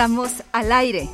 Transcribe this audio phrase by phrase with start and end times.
[0.00, 1.10] Estamos al aire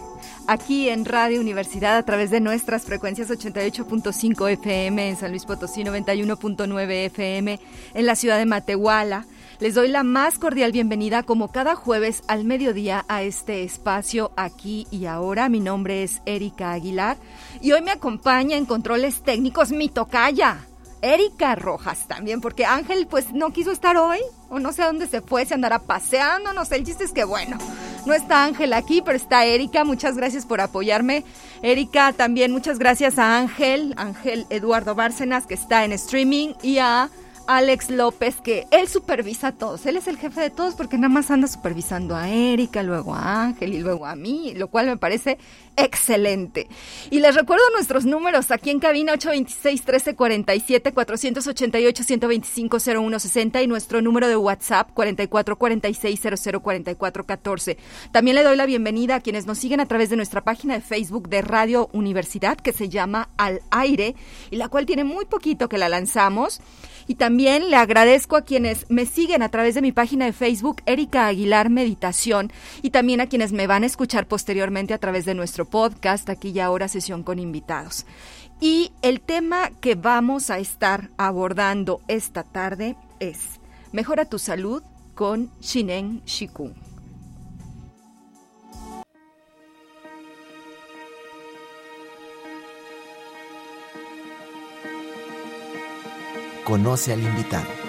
[0.47, 5.83] aquí en Radio Universidad a través de nuestras frecuencias 88.5 FM en San Luis Potosí,
[5.83, 7.59] 91.9 FM
[7.95, 9.27] en la ciudad de Matehuala.
[9.59, 14.87] Les doy la más cordial bienvenida como cada jueves al mediodía a este espacio aquí
[14.93, 15.49] y ahora.
[15.49, 17.17] Mi nombre es Erika Aguilar
[17.61, 20.65] y hoy me acompaña en controles técnicos mi tocaya.
[21.03, 25.09] Erika Rojas también, porque Ángel pues no quiso estar hoy, o no sé a dónde
[25.09, 27.59] se fue, se andará paseando, no sé, el chiste es que bueno,
[28.07, 31.25] no está Ángel aquí, pero está Erika, muchas gracias por apoyarme.
[31.63, 37.11] Erika, también muchas gracias a Ángel, Ángel Eduardo Bárcenas, que está en streaming, y a
[37.47, 39.85] Alex López, que él supervisa a todos.
[39.87, 43.43] Él es el jefe de todos porque nada más anda supervisando a Erika, luego a
[43.43, 45.39] Ángel y luego a mí, lo cual me parece
[45.77, 46.69] excelente.
[47.11, 54.91] Y les recuerdo nuestros números aquí en cabina 826-1347, 488-125-0160 y nuestro número de WhatsApp
[54.95, 57.77] 4446-004414.
[58.13, 60.81] También le doy la bienvenida a quienes nos siguen a través de nuestra página de
[60.81, 64.15] Facebook de Radio Universidad que se llama Al Aire
[64.51, 66.61] y la cual tiene muy poquito que la lanzamos.
[67.07, 70.83] Y también le agradezco a quienes me siguen a través de mi página de Facebook,
[70.87, 72.53] Erika Aguilar Meditación,
[72.83, 76.51] y también a quienes me van a escuchar posteriormente a través de nuestro podcast, aquí
[76.51, 78.07] y ahora sesión con invitados.
[78.61, 83.61] Y el tema que vamos a estar abordando esta tarde es
[83.93, 84.83] Mejora tu salud
[85.15, 86.86] con Shinen Shikun.
[96.67, 97.86] Conoce al invitado.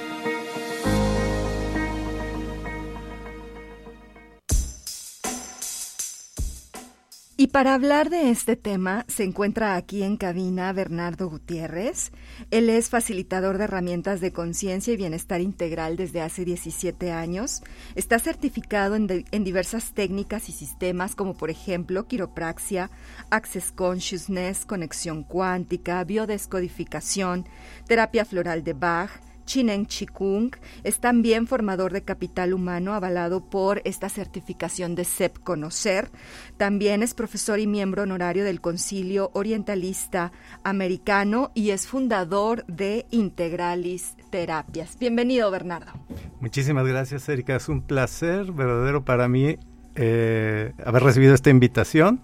[7.40, 12.12] Y para hablar de este tema se encuentra aquí en cabina Bernardo Gutiérrez.
[12.50, 17.62] Él es facilitador de herramientas de conciencia y bienestar integral desde hace 17 años.
[17.94, 22.90] Está certificado en, en, diversas técnicas y sistemas como por ejemplo quiropraxia,
[23.30, 27.46] access consciousness, conexión cuántica, biodescodificación,
[27.86, 29.12] terapia floral de Bach,
[29.48, 30.52] Chinen Chikung
[30.84, 36.12] es también formador de capital humano avalado por esta certificación de CEP Conocer.
[36.58, 40.32] También es profesor y miembro honorario del Concilio Orientalista
[40.64, 45.00] Americano y es fundador de Integralis Terapias.
[45.00, 45.94] Bienvenido, Bernardo.
[46.42, 47.56] Muchísimas gracias, Erika.
[47.56, 49.58] Es un placer verdadero para mí
[49.96, 52.22] eh, haber recibido esta invitación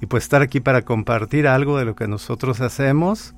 [0.00, 3.34] y pues estar aquí para compartir algo de lo que nosotros hacemos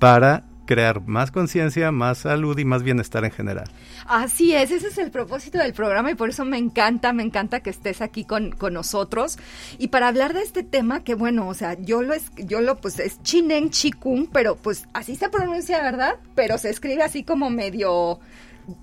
[0.00, 3.70] para crear más conciencia, más salud y más bienestar en general.
[4.06, 7.60] Así es, ese es el propósito del programa y por eso me encanta, me encanta
[7.60, 9.38] que estés aquí con, con nosotros.
[9.78, 12.76] Y para hablar de este tema, que bueno, o sea, yo lo, es, yo lo
[12.76, 16.16] pues es Chinen Chikung, pero pues así se pronuncia, ¿verdad?
[16.34, 18.20] Pero se escribe así como medio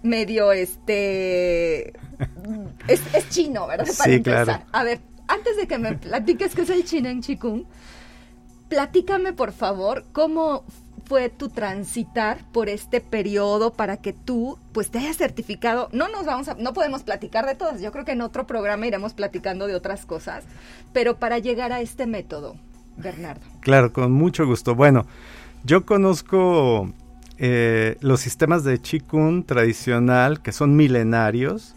[0.03, 1.93] medio este
[2.87, 3.87] es, es chino, ¿verdad?
[3.97, 4.45] Para sí, empezar.
[4.45, 4.63] Claro.
[4.71, 7.63] A ver, antes de que me platiques qué es el Chinen Chikung,
[8.67, 10.63] platícame por favor cómo
[11.09, 15.89] fue tu transitar por este periodo para que tú pues te hayas certificado?
[15.91, 18.85] No nos vamos a, no podemos platicar de todas, yo creo que en otro programa
[18.85, 20.43] iremos platicando de otras cosas,
[20.93, 22.57] pero para llegar a este método,
[22.95, 23.41] Bernardo.
[23.61, 24.75] Claro, con mucho gusto.
[24.75, 25.07] Bueno,
[25.63, 26.93] yo conozco
[27.39, 31.73] eh, los sistemas de Qigong tradicional que son milenarios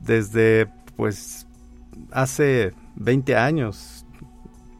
[0.00, 1.46] desde pues
[2.12, 3.93] hace 20 años,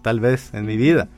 [0.05, 1.09] tal vez en mi vida.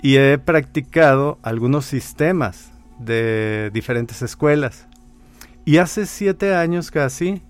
[0.00, 4.86] Y he practicado algunos sistemas de diferentes escuelas.
[5.64, 7.42] Y hace siete años casi,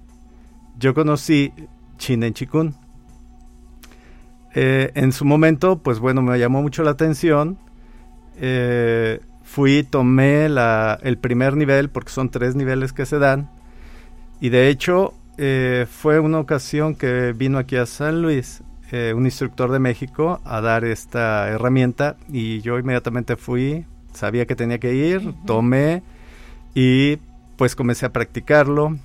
[0.79, 1.53] yo conocí
[1.99, 2.75] Chinen Chikun.
[4.55, 7.59] Eh, en su momento, pues bueno, me llamó mucho la atención.
[8.41, 13.51] Eh, fui, tomé la, el primer nivel, porque son tres niveles que se dan.
[14.41, 18.63] Y de hecho, eh, fue una ocasión que vino aquí a San Luis
[18.93, 24.55] eh, un instructor de México a dar esta herramienta y yo inmediatamente fui, sabía que
[24.55, 26.03] tenía que ir, tomé
[26.75, 27.19] y
[27.57, 28.97] pues comencé a practicarlo.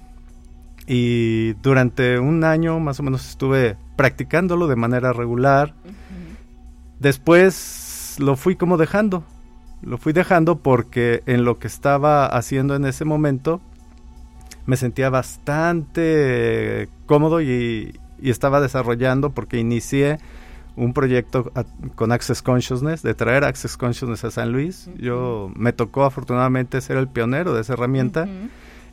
[0.85, 5.73] Y durante un año más o menos estuve practicándolo de manera regular.
[6.99, 9.23] Después lo fui como dejando.
[9.81, 13.61] Lo fui dejando porque en lo que estaba haciendo en ese momento
[14.65, 20.19] me sentía bastante cómodo y, y estaba desarrollando porque inicié
[20.75, 21.51] un proyecto
[21.95, 24.89] con Access Consciousness, de traer Access Consciousness a San Luis.
[24.97, 28.27] Yo me tocó afortunadamente ser el pionero de esa herramienta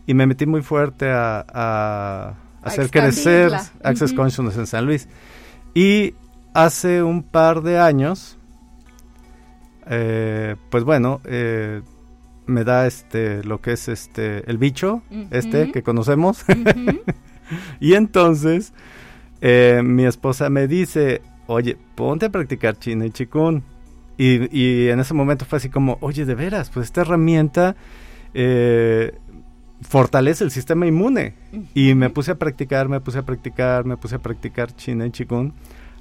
[0.06, 3.52] y me metí muy fuerte a, hacer crecer
[3.84, 5.08] Access Consciousness en San Luis.
[5.74, 6.14] Y
[6.54, 8.36] hace un par de años,
[9.86, 11.82] eh, pues bueno, eh,
[12.46, 16.44] me da este lo que es este el bicho, este que conocemos.
[17.80, 18.72] y entonces
[19.40, 23.62] eh, mi esposa me dice, oye, ponte a practicar China y Chikun.
[24.18, 27.76] Y, en ese momento fue así como, oye, de veras, pues esta herramienta
[28.32, 29.14] eh,
[29.82, 31.34] fortalece el sistema inmune.
[31.74, 35.10] Y me puse a practicar, me puse a practicar, me puse a practicar China y
[35.10, 35.52] Chikun,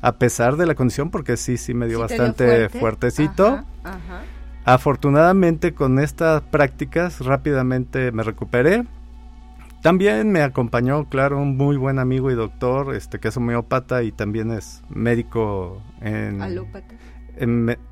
[0.02, 3.66] a pesar de la condición, porque sí, sí me dio bastante fuertecito.
[4.64, 8.86] Afortunadamente con estas prácticas rápidamente me recuperé
[9.86, 14.12] también me acompañó, claro, un muy buen amigo y doctor, este que es homeópata y
[14.12, 16.42] también es médico en...
[16.42, 16.96] ¿Alópata?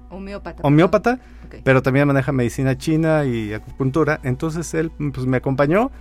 [0.09, 0.63] homeópata.
[0.63, 1.19] Homeópata,
[1.63, 4.19] pero también maneja medicina china y acupuntura.
[4.23, 5.91] Entonces él pues, me acompañó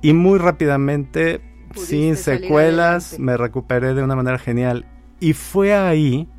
[0.00, 1.42] y muy rápidamente,
[1.74, 4.86] sin secuelas, me recuperé de una manera genial.
[5.20, 6.30] Y fue ahí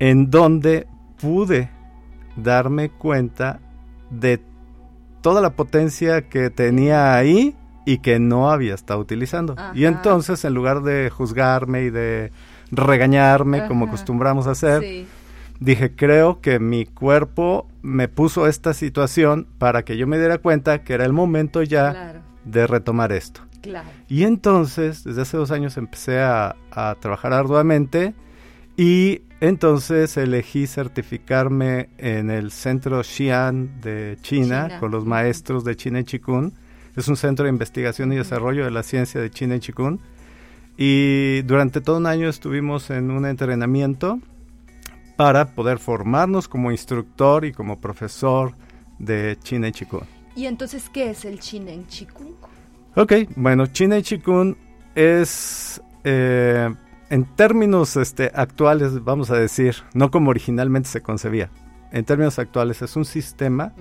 [0.00, 0.88] en donde
[1.20, 1.70] pude
[2.34, 3.60] darme cuenta
[4.10, 4.42] de
[5.20, 7.54] toda la potencia que tenía ahí
[7.88, 9.56] y que no había estado utilizando.
[9.72, 12.32] Y entonces, en lugar de juzgarme y de
[12.70, 15.06] regañarme como acostumbramos a hacer,
[15.58, 20.84] dije, creo que mi cuerpo me puso esta situación para que yo me diera cuenta
[20.84, 23.40] que era el momento ya de retomar esto.
[24.06, 26.56] Y entonces, desde hace dos años empecé a,
[27.00, 28.12] trabajar arduamente
[28.76, 36.00] y entonces elegí certificarme en el centro Xi'an de China, con los maestros de China
[36.00, 36.52] y Chikun
[37.00, 40.00] es un centro de investigación y desarrollo de la ciencia de China y Chikun.
[40.76, 44.20] Y durante todo un año estuvimos en un entrenamiento
[45.16, 48.54] para poder formarnos como instructor y como profesor
[48.98, 50.02] de China y Chikun.
[50.36, 52.34] ¿Y entonces qué es el China y Chikun?
[52.94, 54.56] Ok, bueno, China y Chikun
[54.94, 56.72] es, eh,
[57.10, 61.50] en términos este, actuales, vamos a decir, no como originalmente se concebía,
[61.92, 63.72] en términos actuales es un sistema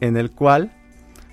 [0.00, 0.72] en el cual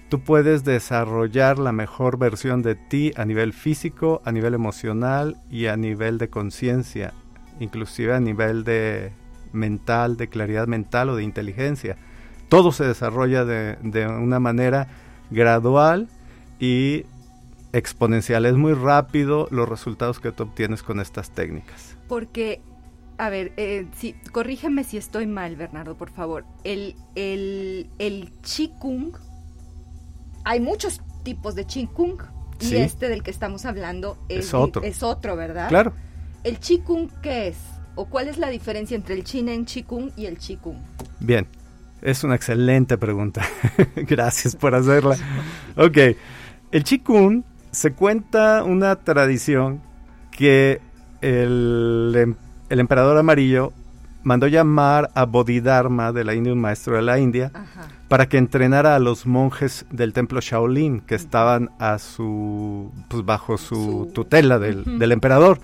[0.09, 5.67] tú puedes desarrollar la mejor versión de ti a nivel físico, a nivel emocional y
[5.67, 7.13] a nivel de conciencia,
[7.59, 9.11] inclusive a nivel de
[9.53, 11.95] mental, de claridad mental o de inteligencia.
[12.49, 14.87] Todo se desarrolla de, una manera
[15.29, 16.09] gradual
[16.59, 17.05] y
[17.71, 18.47] exponencial.
[18.47, 21.95] Es muy rápido los resultados que tú obtienes con estas técnicas.
[22.07, 22.61] Porque,
[23.19, 23.85] a ver, eh,
[24.31, 26.45] corrígeme si estoy mal, Bernardo, por favor.
[26.63, 28.33] El, el, el
[30.49, 32.17] hay muchos tipos de Qigong
[32.59, 34.81] y este del que estamos hablando es, otro.
[34.81, 35.69] es otro, ¿verdad?
[35.69, 35.93] Claro.
[36.43, 37.57] ¿El Qigong qué es?
[37.93, 40.77] ¿O cuál es la diferencia entre el Chinen Qigong y el Qigong?
[41.19, 41.45] Bien,
[42.01, 43.43] es una excelente pregunta.
[43.95, 45.17] Gracias por hacerla.
[45.77, 45.97] Ok,
[46.71, 49.83] el Qigong se cuenta una tradición
[50.31, 50.81] que
[51.21, 52.35] el, em,
[52.69, 53.71] el emperador amarillo
[54.23, 57.51] mandó llamar a Bodhidharma de la India, un maestro de la India,
[58.09, 63.59] para que entrenara a los monjes del templo Shaolin que estaban a su pues bajo
[63.59, 65.59] su, tutela del, emperador.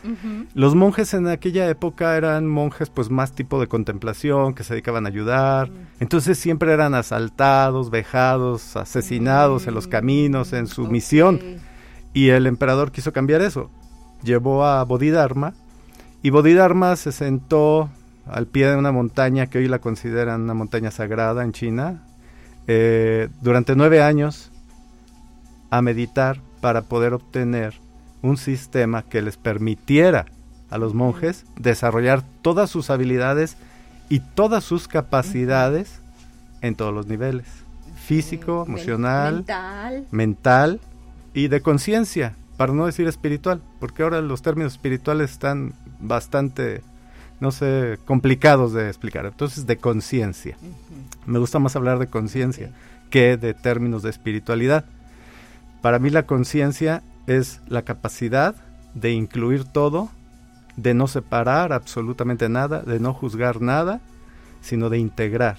[0.54, 5.08] Los monjes en aquella época eran monjes pues más tipo de contemplación, que se dedicaban
[5.08, 5.72] a ayudar.
[6.00, 11.42] Entonces siempre eran asaltados, vejados, asesinados en los caminos, en su misión.
[12.14, 13.72] Y el emperador quiso cambiar eso.
[14.24, 15.54] Llevó a Bodhidharma
[16.22, 17.90] y Bodhidharma se sentó
[18.28, 22.04] al pie de una montaña que hoy la consideran una montaña sagrada en China,
[22.68, 24.52] eh, durante nueve años
[25.70, 27.76] a meditar para poder obtener
[28.22, 30.26] un sistema que les permitiera
[30.70, 33.56] a los monjes desarrollar todas sus habilidades
[34.10, 36.02] y todas sus capacidades
[36.62, 37.46] en todos los niveles,
[37.96, 40.80] físico, emocional, mental, mental
[41.34, 46.82] y de conciencia, para no decir espiritual, porque ahora los términos espirituales están bastante
[47.46, 49.28] no sé, complicados de explicar.
[49.28, 50.58] Entonces, de conciencia.
[51.28, 52.72] Me gusta más hablar de conciencia
[53.12, 54.86] que de términos de espiritualidad.
[55.84, 58.56] Para mí la conciencia es la capacidad
[58.96, 60.10] de incluir todo,
[60.76, 64.02] de no separar absolutamente nada, de no juzgar nada,
[64.62, 65.58] sino de integrar.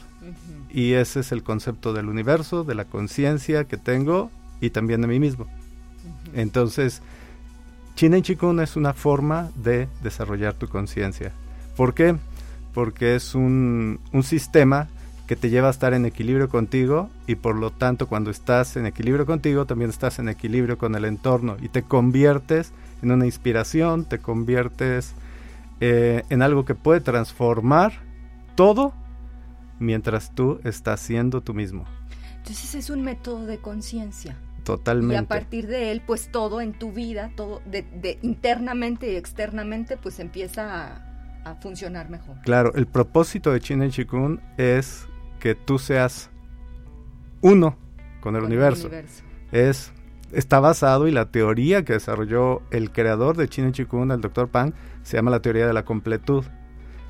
[0.68, 5.06] Y ese es el concepto del universo, de la conciencia que tengo y también de
[5.06, 5.46] mí mismo.
[6.34, 7.00] Entonces,
[7.94, 11.32] Chinen Chikun es una forma de desarrollar tu conciencia.
[11.76, 12.16] ¿Por qué?
[12.76, 14.88] porque es un, un sistema
[15.26, 18.84] que te lleva a estar en equilibrio contigo y por lo tanto cuando estás en
[18.84, 24.04] equilibrio contigo también estás en equilibrio con el entorno y te conviertes en una inspiración,
[24.04, 25.14] te conviertes
[25.80, 27.94] eh, en algo que puede transformar
[28.56, 28.92] todo
[29.78, 31.86] mientras tú estás siendo tú mismo.
[32.36, 34.36] Entonces es un método de conciencia.
[34.64, 35.14] Totalmente.
[35.14, 39.96] Y a partir de él, pues todo en tu vida, todo de, internamente y externamente,
[39.96, 41.05] pues empieza a,
[41.54, 42.36] funcionar mejor.
[42.42, 45.06] Claro, el propósito de Chin Chikun es
[45.38, 46.30] que tú seas
[47.40, 47.76] uno
[48.20, 48.90] con el, universo.
[49.52, 49.92] Es
[50.32, 54.48] está basado y la teoría que desarrolló el creador de Chin Chikun, el Dr.
[54.48, 54.72] Pang,
[55.02, 56.44] se llama la teoría de la completud.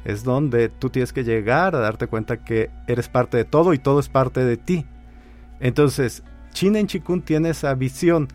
[0.04, 3.78] Es donde tú tienes que llegar a darte cuenta que eres parte de todo y
[3.78, 4.86] todo es parte de ti.
[5.58, 8.28] Entonces, Chin Chikun tiene esa visión.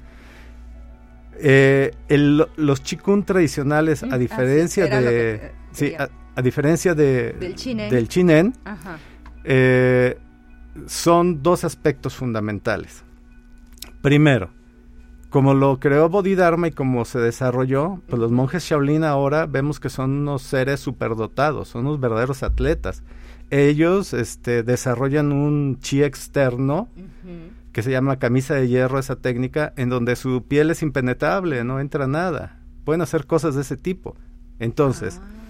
[1.38, 8.54] Eh, los Chikun tradicionales, a diferencia de, sí, a, diferencia de, del Chinen,
[9.44, 10.18] eh,
[10.86, 13.04] son dos aspectos fundamentales.
[14.02, 14.50] Primero,
[15.30, 19.90] como lo creó Bodhidharma y como se desarrolló, pues los monjes Shaolin ahora vemos que
[19.90, 23.04] son unos seres superdotados, son unos verdaderos atletas.
[23.50, 26.90] Ellos este, desarrollan un chi externo
[27.72, 31.80] que se llama camisa de hierro, esa técnica, en donde su piel es impenetrable, no
[31.80, 32.60] entra nada.
[32.84, 34.16] Pueden hacer cosas de ese tipo.
[34.60, 35.41] Entonces, ah.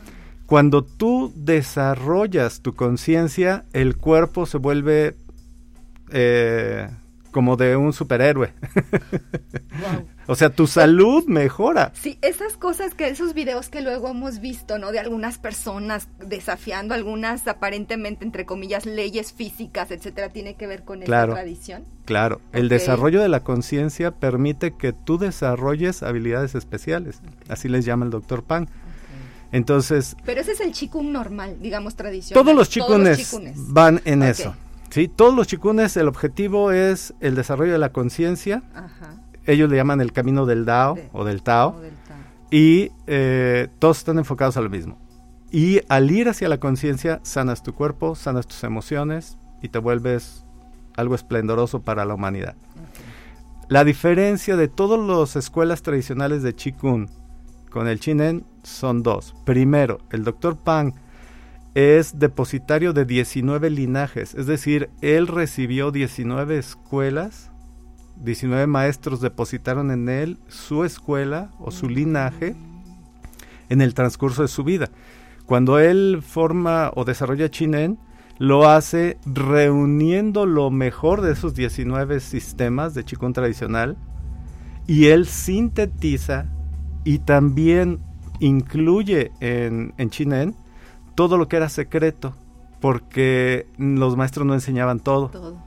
[0.52, 5.16] Cuando tú desarrollas tu conciencia, el cuerpo se vuelve
[6.12, 6.90] eh,
[7.32, 8.54] como de un superhéroe.
[10.28, 11.94] o sea, tu salud mejora.
[11.96, 14.92] Sí, esas cosas que, esos videos que luego hemos visto, ¿no?
[14.92, 21.02] De algunas personas desafiando algunas aparentemente, entre comillas, leyes físicas, etcétera, tiene que ver con
[21.02, 21.86] esa tradición.
[22.04, 27.22] Claro, el desarrollo de la conciencia permite que tú desarrolles habilidades especiales.
[27.48, 28.68] Así les llama el doctor Pan.
[29.52, 30.16] Entonces...
[30.26, 32.44] Pero ese es el chikun normal, digamos tradicional.
[32.44, 34.56] Todos los chikunes, van en eso.
[34.90, 35.08] ¿sí?
[35.08, 38.64] Todos los chikunes, el objetivo es el desarrollo de la conciencia.
[39.46, 41.82] Ellos le llaman el camino del Dao o del Tao.
[42.50, 44.98] Y eh, todos están enfocados a lo mismo.
[45.52, 50.46] Y al ir hacia la conciencia, sanas tu cuerpo, sanas tus emociones y te vuelves
[50.96, 52.56] algo esplendoroso para la humanidad.
[53.68, 57.10] La diferencia de todas las escuelas tradicionales de Chikun
[57.72, 59.34] con el Chinen son dos.
[59.46, 60.94] Primero, el doctor Pang
[61.74, 67.50] es depositario de 19 linajes, es decir, él recibió 19 escuelas,
[68.18, 72.56] 19 maestros depositaron en él su escuela o su linaje
[73.70, 74.90] en el transcurso de su vida.
[75.46, 77.98] Cuando él forma o desarrolla Chinen,
[78.38, 83.98] lo hace reuniendo lo mejor de esos 19 sistemas de Qigong tradicional
[84.88, 86.48] y él sintetiza
[87.04, 88.00] y también
[88.40, 90.56] incluye en, en Chinen
[91.16, 92.34] todo lo que era secreto,
[92.80, 95.58] porque los maestros no enseñaban todo.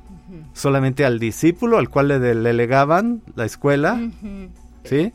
[0.52, 4.00] Solamente al discípulo, al cual le delegaban la escuela,
[4.84, 5.12] ¿sí?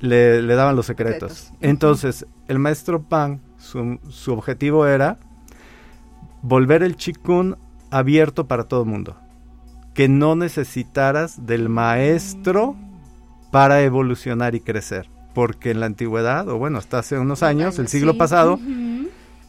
[0.00, 1.52] Le, daban los secretos.
[1.60, 5.18] Entonces, el maestro Pan, su, su, objetivo era
[6.42, 7.56] volver el chikun
[7.90, 9.16] abierto para todo el mundo.
[9.94, 13.50] Que no necesitaras del maestro mm.
[13.50, 17.86] para evolucionar y crecer porque en la antigüedad, o bueno, hasta hace unos años, el
[17.86, 18.58] siglo pasado,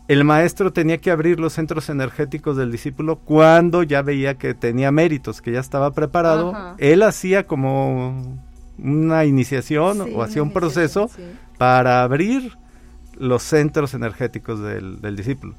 [0.08, 4.92] el maestro tenía que abrir los centros energéticos del discípulo cuando ya veía que tenía
[4.92, 6.76] méritos, que ya estaba preparado.
[6.78, 8.40] Él hacía como
[8.78, 11.10] una iniciación o hacía un proceso
[11.58, 12.56] para abrir
[13.18, 15.56] los centros energéticos del, del, discípulo.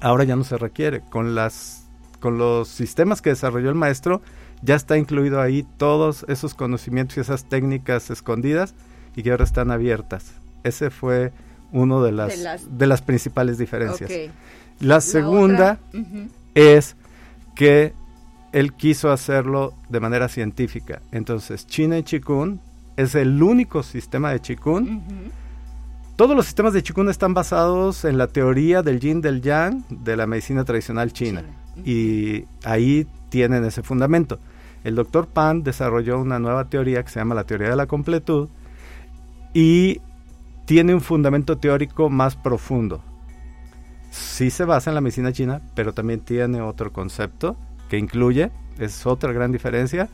[0.00, 1.02] Ahora ya no se requiere.
[1.02, 1.86] Con, las,
[2.18, 4.22] con los sistemas que desarrolló el maestro,
[4.60, 8.74] ya está incluido ahí todos esos conocimientos y esas técnicas escondidas
[9.16, 10.32] y que ahora están abiertas.
[10.64, 11.32] Ese fue
[11.72, 14.10] uno de las, de las, principales diferencias.
[14.80, 15.78] La, segunda
[16.54, 16.96] es
[17.54, 17.94] que
[18.52, 21.00] él quiso hacerlo de manera científica.
[21.10, 22.60] Entonces, China y Chikun
[22.96, 25.02] es el único sistema de Chikun.
[26.16, 30.16] Todos los sistemas de Chikun están basados en la teoría del yin del yang de
[30.16, 31.42] la medicina tradicional china.
[31.84, 34.38] Y ahí tienen ese fundamento.
[34.84, 38.48] El doctor Pan desarrolló una nueva teoría que se llama la teoría de la completud,
[39.54, 40.00] y
[40.64, 43.02] tiene un fundamento teórico más profundo.
[44.10, 47.56] Sí se basa en la medicina china, pero también tiene otro concepto
[47.88, 50.08] que incluye, es otra gran diferencia.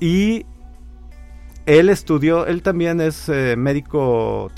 [0.00, 0.46] Y
[1.66, 4.50] él estudió, él también es eh, médico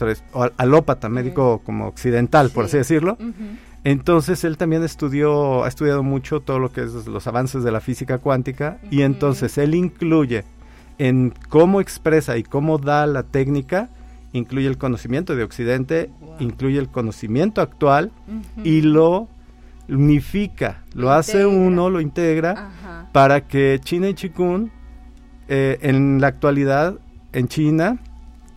[0.57, 3.19] alópata, médico como occidental, por así decirlo.
[3.85, 7.81] Entonces él también estudió, ha estudiado mucho todo lo que es los avances de la
[7.81, 10.45] física cuántica y entonces él incluye
[10.97, 13.91] en cómo expresa y cómo da la técnica
[14.35, 16.11] incluye el conocimiento de Occidente,
[16.41, 18.11] incluye el conocimiento actual
[18.65, 19.29] y lo
[19.89, 24.73] unifica, lo, hace uno, lo integra para que China y Chikun
[25.49, 26.99] eh, en la actualidad
[27.33, 27.99] en China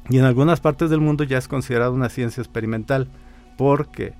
[0.09, 3.09] y en algunas partes del mundo ya es considerado una ciencia experimental
[3.55, 4.13] porque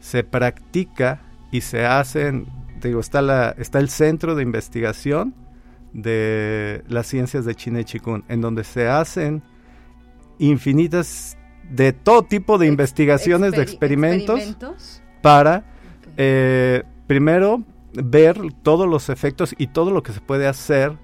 [0.00, 2.46] se practica y se hacen,
[2.80, 5.34] digo, está, la, está el centro de investigación
[5.92, 9.42] de las ciencias de China y Chikun, en donde se hacen
[10.46, 11.36] infinitas
[11.70, 15.64] de todo tipo de investigaciones, de experimentos, para
[16.16, 17.62] eh, primero
[17.94, 20.98] ver todos los efectos y todo lo que se puede hacer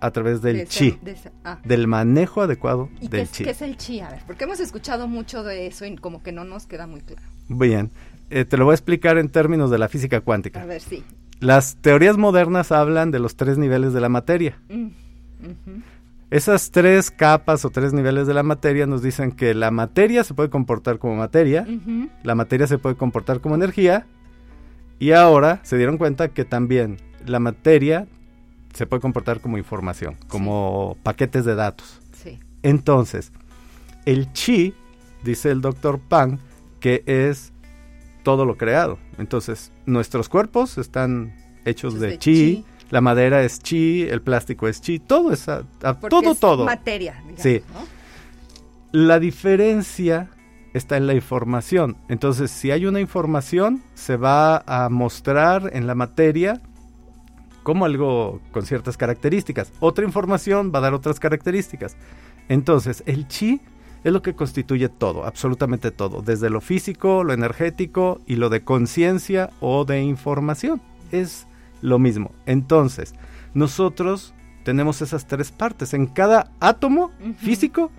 [0.00, 0.98] a través del chi,
[1.44, 1.58] ah.
[1.64, 3.44] del manejo adecuado del chi.
[3.44, 4.00] ¿Qué es el chi?
[4.00, 7.00] A ver, porque hemos escuchado mucho de eso y como que no nos queda muy
[7.00, 7.22] claro.
[7.48, 7.90] Bien,
[8.28, 10.62] eh, te lo voy a explicar en términos de la física cuántica.
[10.62, 11.02] A ver, sí.
[11.40, 14.58] Las teorías modernas hablan de los tres niveles de la materia.
[14.68, 14.88] Mm,
[16.34, 20.34] Esas tres capas o tres niveles de la materia nos dicen que la materia se
[20.34, 21.64] puede comportar como materia,
[22.24, 24.04] la materia se puede comportar como energía,
[24.98, 28.08] y ahora se dieron cuenta que también la materia
[28.72, 32.00] se puede comportar como información, como paquetes de datos.
[32.20, 32.40] Sí.
[32.64, 33.30] Entonces,
[34.04, 34.74] el chi,
[35.22, 36.38] dice el doctor Pang,
[36.80, 37.52] que es
[38.24, 38.98] todo lo creado.
[39.18, 41.32] Entonces, nuestros cuerpos están
[41.64, 42.64] hechos de, chi,
[42.94, 45.46] la madera es chi, el plástico es chi, todo es
[46.08, 46.64] todo es todo.
[46.64, 47.60] Materia, digamos, sí.
[48.92, 50.30] La diferencia
[50.74, 51.96] está en la información.
[52.08, 56.60] Entonces, si hay una información, se va a mostrar en la materia
[57.64, 59.72] como algo con ciertas características.
[59.80, 61.96] Otra información va a dar otras características.
[62.48, 63.60] Entonces, el chi
[64.04, 68.62] es lo que constituye todo, absolutamente todo, desde lo físico, lo energético y lo de
[68.62, 70.80] conciencia o de información.
[71.10, 71.48] Es
[71.84, 72.32] lo mismo.
[72.46, 73.14] Entonces,
[73.52, 75.92] nosotros tenemos esas tres partes.
[75.92, 77.92] En cada átomo físico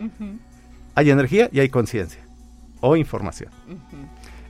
[0.96, 2.22] hay energía y hay conciencia
[2.82, 3.52] o información.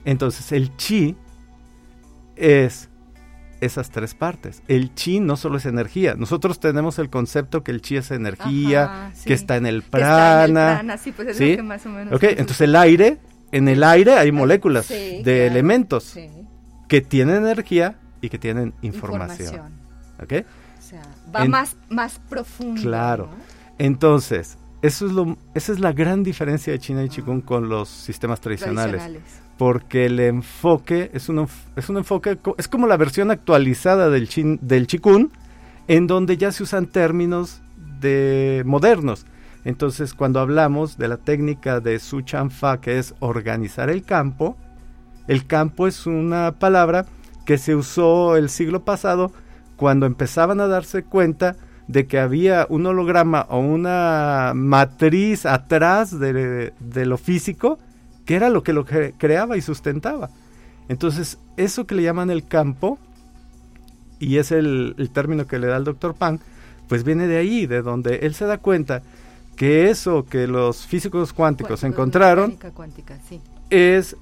[0.04, 1.16] Entonces, el chi
[2.34, 2.88] es
[3.60, 4.62] esas tres partes.
[4.68, 6.14] El chi no solo es energía.
[6.14, 10.96] Nosotros tenemos el concepto que el chi es energía, que está en el prana.
[10.96, 12.14] sí, pues es Lo que más o menos.
[12.14, 13.18] Ok, entonces el aire,
[13.52, 16.16] en el aire hay moléculas de elementos
[16.88, 19.72] que tienen energía y que tienen información.
[20.22, 20.32] ¿Ok?
[20.78, 21.02] O sea,
[21.34, 22.80] va más, más profundo.
[22.80, 23.28] Claro.
[23.78, 27.88] Entonces, eso es lo, esa es la gran diferencia de China y Qigong con los
[27.88, 29.02] sistemas tradicionales.
[29.58, 34.58] Porque el enfoque es un, es un enfoque, es como la versión actualizada del, chin,
[34.60, 35.30] del Qigong,
[35.88, 37.62] en donde ya se usan términos
[38.00, 39.26] de modernos.
[39.64, 44.56] Entonces, cuando hablamos de la técnica de Su Chan Fa, que es organizar el campo,
[45.26, 47.06] el campo es una palabra
[47.46, 49.32] que se usó el siglo pasado
[49.76, 51.56] cuando empezaban a darse cuenta
[51.88, 56.72] de que había un holograma o una matriz atrás de,
[57.06, 57.78] lo físico,
[58.24, 60.28] que era lo que lo creaba y sustentaba.
[60.88, 62.98] Entonces, eso que le llaman el campo,
[64.18, 66.40] y es el, término que le da el doctor Pan,
[66.88, 69.02] pues viene de ahí, de donde él se da cuenta
[69.54, 72.58] que eso que los físicos cuánticos encontraron
[73.70, 74.16] es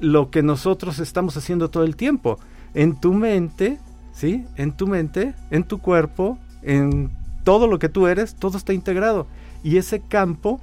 [0.00, 2.38] lo que nosotros estamos haciendo todo el tiempo.
[2.74, 3.78] En tu mente,
[4.12, 4.46] ¿sí?
[4.56, 7.10] En tu mente, en tu cuerpo, en
[7.44, 9.26] todo lo que tú eres, todo está integrado.
[9.62, 10.60] Y ese campo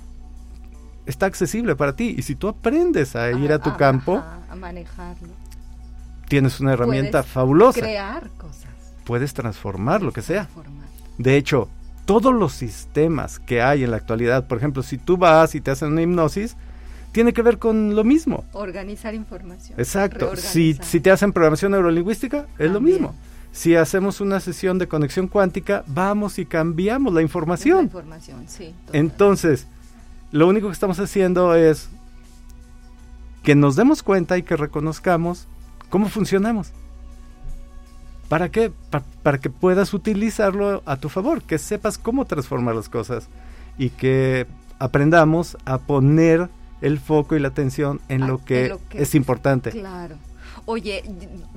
[1.06, 2.16] está accesible para ti.
[2.18, 5.30] Y si tú aprendes a ir a tu campo, a manejarlo,
[6.28, 7.80] tienes una herramienta fabulosa.
[7.80, 8.68] Crear cosas.
[9.06, 10.50] Puedes transformar lo que sea.
[11.18, 11.70] De hecho,
[12.06, 15.72] todos los sistemas que hay en la actualidad, por ejemplo, si tú vas y te
[15.72, 16.56] hacen una hipnosis,
[17.12, 18.46] tiene que ver con lo mismo.
[18.54, 19.80] Organizar información.
[19.80, 20.36] Exacto.
[20.36, 23.16] Si, si te hacen programación neurolingüística, es lo mismo
[23.58, 27.78] si hacemos una sesión de conexión cuántica, vamos y cambiamos la información.
[27.78, 28.76] La información, sí.
[28.94, 29.66] Entonces,
[30.32, 31.90] lo único que estamos haciendo es
[33.42, 35.48] que nos demos cuenta y que reconozcamos
[35.90, 36.72] cómo funcionamos.
[38.30, 38.72] ¿Para qué?
[39.24, 43.28] para que puedas utilizarlo a tu favor, que sepas cómo transformar las cosas
[43.80, 44.46] y que
[44.78, 46.48] aprendamos a poner
[46.82, 49.72] el foco y la atención en, lo, que es importante.
[49.72, 50.18] Claro.
[50.66, 51.02] Oye,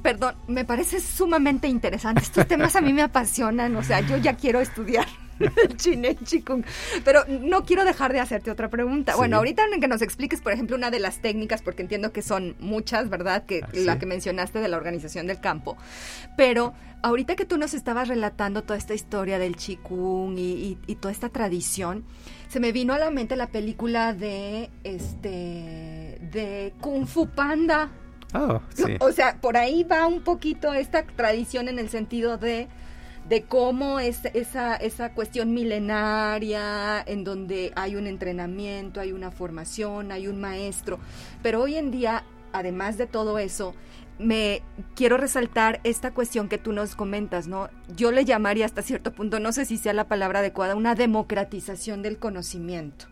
[0.03, 2.23] perdón, me parece sumamente interesante.
[2.23, 5.07] Estos temas a mí me apasionan, o sea, yo ya quiero estudiar
[5.41, 6.63] el chine chikung.
[7.05, 9.17] Pero no quiero dejar de hacerte otra pregunta.
[9.17, 12.23] Bueno, ahorita en que nos expliques, por ejemplo, una de las técnicas, porque entiendo que
[12.23, 13.45] son muchas, ¿verdad?
[13.47, 15.77] Que ah, la que mencionaste de la organización del campo.
[16.37, 21.11] Pero ahorita que tú nos estabas relatando toda esta historia del chikung y, y toda
[21.11, 22.05] esta tradición,
[22.51, 27.91] se me vino a la mente la película de este de Kung Fu Panda.
[28.35, 28.61] Oh,
[29.01, 32.69] o sea, por ahí va un poquito esta tradición en el sentido de
[33.29, 40.11] de cómo es esa, esa cuestión milenaria en donde hay un entrenamiento, hay una formación,
[40.11, 40.99] hay un maestro,
[41.41, 43.77] pero hoy en día, además de todo eso,
[44.21, 44.63] me
[44.95, 47.69] quiero resaltar esta cuestión que tú nos comentas, ¿no?
[47.97, 52.03] Yo le llamaría hasta cierto punto, no sé si sea la palabra adecuada, una democratización
[52.03, 53.07] del conocimiento,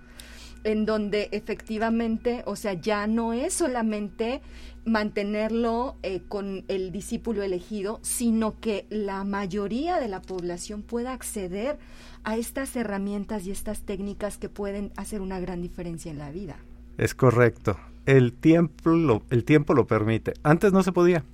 [0.64, 4.42] en donde efectivamente, o sea, ya no es solamente
[4.85, 11.79] mantenerlo eh, con el discípulo elegido, sino que la mayoría de la población pueda acceder
[12.25, 16.57] a estas herramientas y estas técnicas que pueden hacer una gran diferencia en la vida.
[16.99, 20.33] Es correcto el tiempo lo, el tiempo lo permite.
[20.42, 21.25] Antes no se podía,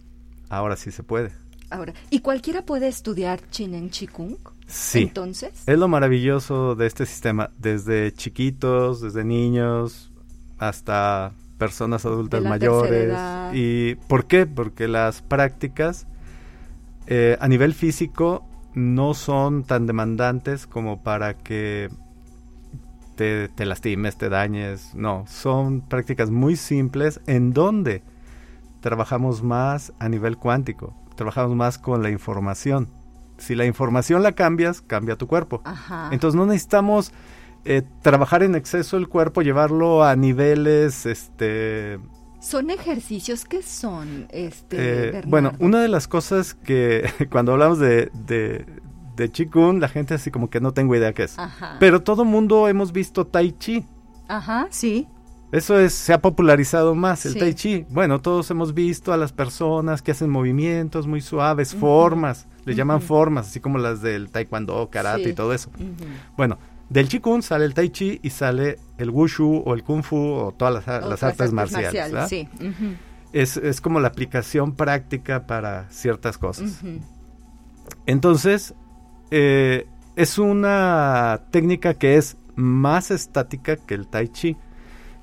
[0.49, 1.31] ahora sí se puede.
[1.71, 4.37] Ahora, ¿y cualquiera puede estudiar Chinen Chikung?
[4.67, 5.03] Sí.
[5.03, 5.53] Entonces.
[5.67, 10.11] Es lo maravilloso de este sistema, desde chiquitos, desde niños,
[10.59, 13.17] hasta personas adultas mayores.
[13.53, 14.45] ¿Y por qué?
[14.45, 16.09] Porque las prácticas
[17.07, 21.89] eh, a nivel físico no son tan demandantes como para que
[23.15, 24.95] te, lastimes, te dañes.
[24.95, 28.03] No, son prácticas muy simples en donde
[28.81, 32.89] trabajamos más a nivel cuántico, trabajamos más con la información.
[33.39, 35.63] Si la información la cambias, cambia tu cuerpo.
[36.11, 37.13] Entonces no necesitamos
[37.65, 41.99] eh, trabajar en exceso el cuerpo, llevarlo a niveles, este...
[42.41, 44.29] ¿Son ejercicios que son?
[44.31, 48.67] Este, eh, bueno, una de las cosas que cuando hablamos de, de
[49.17, 51.37] Qigong, la gente así como que no tengo idea qué es.
[51.81, 53.85] Pero todo mundo hemos visto Tai Chi.
[54.29, 55.09] Ajá, sí.
[55.53, 57.87] Eso es, se ha popularizado más, el Tai Chi.
[57.89, 63.01] Bueno, todos hemos visto a las personas que hacen movimientos muy suaves, formas, le llaman
[63.01, 65.71] formas, así como las del Taekwondo, Karate y todo eso.
[66.37, 70.17] Bueno, del Qigong sale el Tai Chi y sale el Wushu o el Kung Fu
[70.17, 72.29] o todas las, artes, marciales.
[72.29, 72.49] sí.
[73.33, 76.83] es, es, como la aplicación práctica para ciertas cosas.
[78.07, 78.75] Entonces,
[79.37, 84.57] eh, es una técnica que es más estática que el tai chi.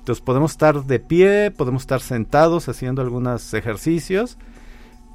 [0.00, 4.36] Entonces podemos estar de pie, podemos estar sentados haciendo algunos ejercicios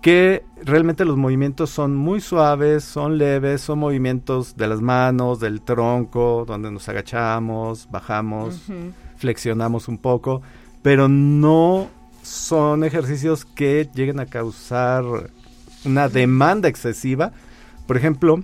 [0.01, 5.61] que realmente los movimientos son muy suaves, son leves, son movimientos de las manos, del
[5.61, 8.63] tronco, donde nos agachamos, bajamos,
[9.17, 10.41] flexionamos un poco,
[10.81, 11.87] pero no
[12.23, 15.03] son ejercicios que lleguen a causar
[15.85, 17.31] una demanda excesiva.
[17.85, 18.43] Por ejemplo,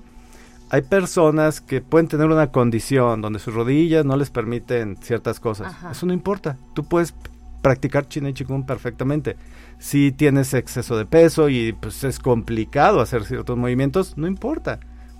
[0.73, 5.71] hay personas que pueden tener una condición donde sus rodillas no les permiten ciertas cosas.
[5.91, 6.57] Eso no importa.
[6.73, 7.13] Tú puedes
[7.61, 9.37] practicar Chin y Chikung perfectamente.
[9.77, 14.79] Si tienes exceso de peso y pues es complicado hacer ciertos movimientos, no importa.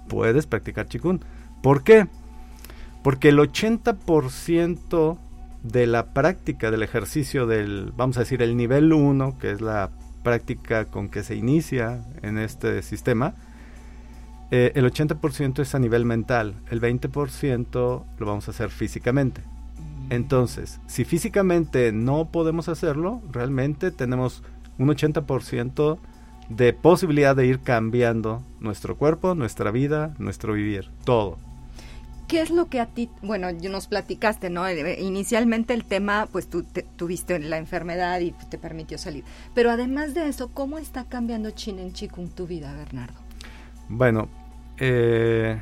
[0.10, 1.20] Puedes practicar Chikung.
[1.62, 2.08] ¿Por qué?
[3.04, 5.20] Porque el 80%
[5.62, 9.92] de la práctica del ejercicio del, vamos a decir, el nivel 1, que es la
[10.24, 13.36] práctica con que se inicia en este sistema,
[14.56, 19.42] eh, el 80% es a nivel mental, el 20% lo vamos a hacer físicamente.
[20.12, 24.44] Entonces, si físicamente no podemos hacerlo, realmente tenemos
[24.78, 25.98] un 80%
[26.50, 31.40] de posibilidad de ir cambiando nuestro cuerpo, nuestra vida, nuestro vivir, todo.
[32.28, 34.68] ¿Qué es lo que a ti, bueno, nos platicaste, ¿no?
[34.68, 36.64] Eh, inicialmente el tema, pues tú
[36.96, 39.24] tuviste la enfermedad y te permitió salir.
[39.56, 43.16] Pero además de eso, ¿cómo está cambiando Chin en Chikung tu vida, Bernardo?
[43.90, 44.30] Bueno,
[44.78, 45.60] eh,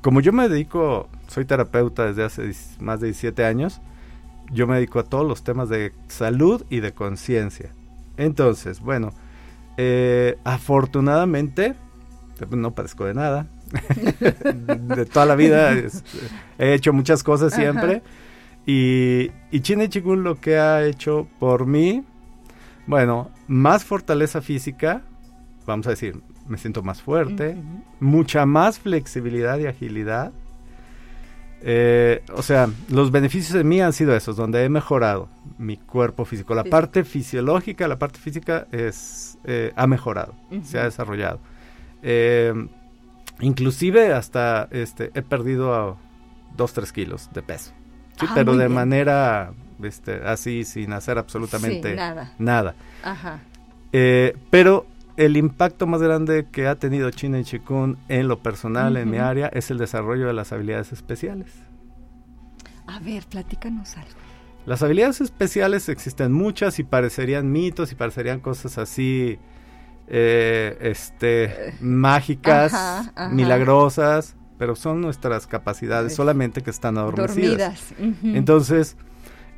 [0.00, 3.80] como yo me dedico, soy terapeuta desde hace más de 17 años,
[4.50, 7.70] yo me dedico a todos los temas de salud y de conciencia.
[8.16, 9.12] Entonces, bueno,
[9.76, 11.74] eh, afortunadamente,
[12.50, 13.46] no padezco de nada.
[14.68, 15.72] de toda la vida
[16.58, 18.02] he hecho muchas cosas siempre.
[18.66, 22.04] Y, y Chine Chigun lo que ha hecho por mí,
[22.86, 25.02] bueno, más fortaleza física,
[25.66, 27.56] vamos a decir, me siento más fuerte,
[28.00, 30.32] mucha más flexibilidad y agilidad.
[31.60, 36.24] Eh, o sea, los beneficios de mí han sido esos, donde he mejorado mi cuerpo
[36.24, 36.54] físico.
[36.54, 41.40] La parte fisiológica, la parte física es, eh, ha mejorado, se ha desarrollado.
[42.02, 42.54] Eh,
[43.40, 45.98] inclusive hasta este, he perdido
[46.56, 47.72] 2, 3 kilos de peso.
[48.20, 52.34] Ah, pero de manera este, así, sin hacer absolutamente nada.
[52.38, 52.74] nada.
[53.02, 53.40] Ajá.
[54.50, 54.86] pero
[55.18, 59.18] el impacto más grande que ha tenido China y Chikun en lo personal, en mi
[59.18, 61.50] área, es el desarrollo de las habilidades especiales.
[62.86, 64.10] A ver, platícanos algo.
[64.64, 69.40] Las habilidades especiales existen muchas y parecerían mitos y parecerían cosas así,
[70.06, 77.92] eh, este, mágicas, milagrosas, pero son nuestras capacidades, solamente que están adormecidas.
[78.22, 78.96] Entonces,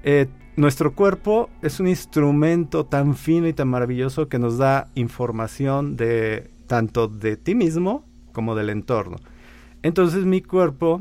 [0.05, 0.27] eh,
[0.61, 6.51] nuestro cuerpo es un instrumento tan fino y tan maravilloso que nos da información de
[6.66, 9.16] tanto de ti mismo como del entorno.
[9.83, 11.01] Entonces mi cuerpo,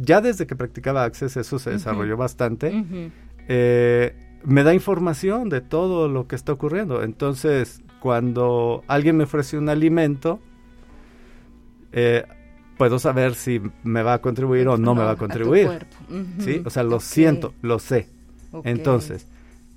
[0.00, 3.12] ya desde que practicaba Access, eso se desarrolló bastante,
[3.48, 7.02] eh, me da información de todo lo que está ocurriendo.
[7.02, 10.40] Entonces, cuando alguien me ofrece un alimento,
[11.92, 12.24] eh,
[12.78, 15.86] puedo saber si me va a contribuir o no, me va a contribuir.
[16.38, 16.62] ¿Sí?
[16.64, 18.15] O sea, lo siento, lo sé.
[18.64, 19.26] Entonces,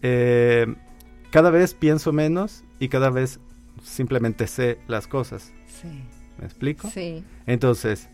[0.01, 0.75] eh,
[1.31, 3.39] cada vez pienso menos y cada vez
[3.83, 5.53] simplemente sé las cosas.
[5.67, 6.03] Sí.
[6.37, 6.89] ¿Me explico?
[6.89, 7.23] Sí.
[7.45, 8.09] Entonces,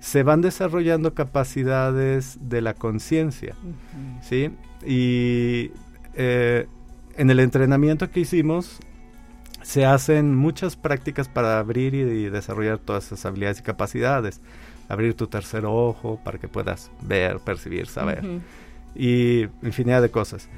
[0.00, 3.54] se van desarrollando capacidades de la conciencia,
[4.22, 4.50] ¿sí?
[4.84, 5.70] Y
[6.14, 6.66] eh,
[7.16, 8.78] en el entrenamiento que hicimos
[9.62, 14.40] se hacen muchas prácticas para abrir y, desarrollar todas esas habilidades y capacidades.
[14.88, 18.24] Abrir tu tercer ojo para que puedas ver, percibir, saber.
[18.98, 20.48] Y infinidad de cosas.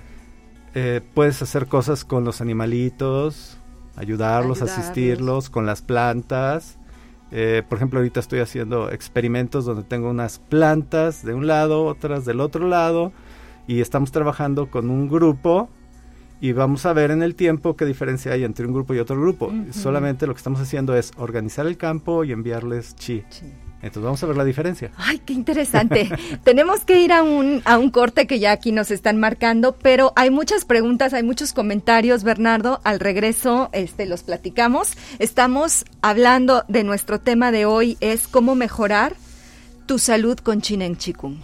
[0.74, 3.58] Eh, puedes hacer cosas con los animalitos,
[3.96, 6.78] ayudarlos, asistirlos, con las plantas.
[7.32, 12.24] Eh, por ejemplo, ahorita estoy haciendo experimentos donde tengo unas plantas de un lado, otras
[12.24, 13.12] del otro lado
[13.66, 15.68] y estamos trabajando con un grupo
[16.40, 19.20] y vamos a ver en el tiempo qué diferencia hay entre un grupo y otro
[19.20, 19.52] grupo.
[19.70, 23.22] Solamente lo que estamos haciendo es organizar el campo y enviarles chi.
[23.82, 24.90] Entonces vamos a ver la diferencia.
[24.96, 26.10] Ay, qué interesante.
[26.44, 30.12] Tenemos que ir a un, a un corte que ya aquí nos están marcando, pero
[30.16, 32.80] hay muchas preguntas, hay muchos comentarios, Bernardo.
[32.84, 34.92] Al regreso este, los platicamos.
[35.18, 39.14] Estamos hablando de nuestro tema de hoy, es cómo mejorar
[39.86, 41.38] tu salud con Chinen Chikung.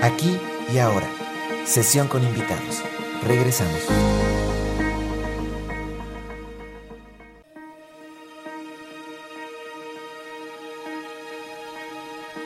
[0.00, 0.38] Aquí
[0.72, 1.08] y ahora.
[1.64, 2.84] Sesión con invitados.
[3.26, 3.80] Regresamos.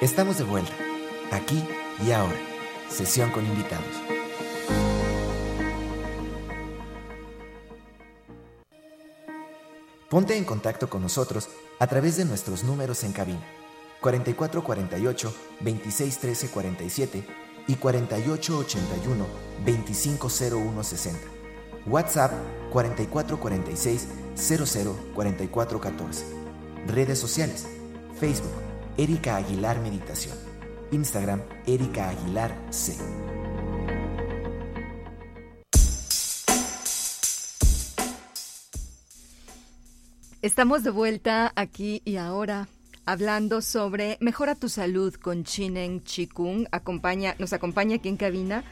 [0.00, 0.72] Estamos de vuelta.
[1.30, 1.62] Aquí
[2.06, 2.38] y ahora.
[2.88, 3.84] Sesión con invitados.
[10.08, 13.61] Ponte en contacto con nosotros a través de nuestros números en cabina
[14.02, 17.24] 4448 2613 47
[17.68, 19.26] y 4881
[19.64, 21.20] 250160.
[21.86, 22.32] WhatsApp
[22.72, 26.24] 4446 004414.
[26.88, 27.66] Redes sociales:
[28.18, 28.52] Facebook
[28.96, 30.36] Erika Aguilar Meditación.
[30.90, 32.96] Instagram Erika Aguilar C.
[40.42, 42.66] Estamos de vuelta aquí y ahora
[43.04, 46.66] hablando sobre Mejora tu salud con Chinen Chikung.
[47.38, 48.64] Nos acompaña aquí en cabina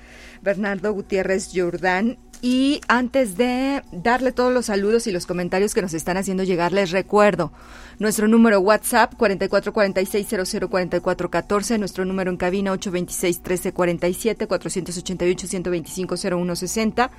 [0.42, 2.18] Bernardo Gutiérrez Jordán.
[2.42, 6.72] Y antes de darle todos los saludos y los comentarios que nos están haciendo llegar,
[6.72, 7.52] les recuerdo
[7.98, 17.10] nuestro número WhatsApp 4446004414, nuestro número en cabina 826-1347, 488-125-0160.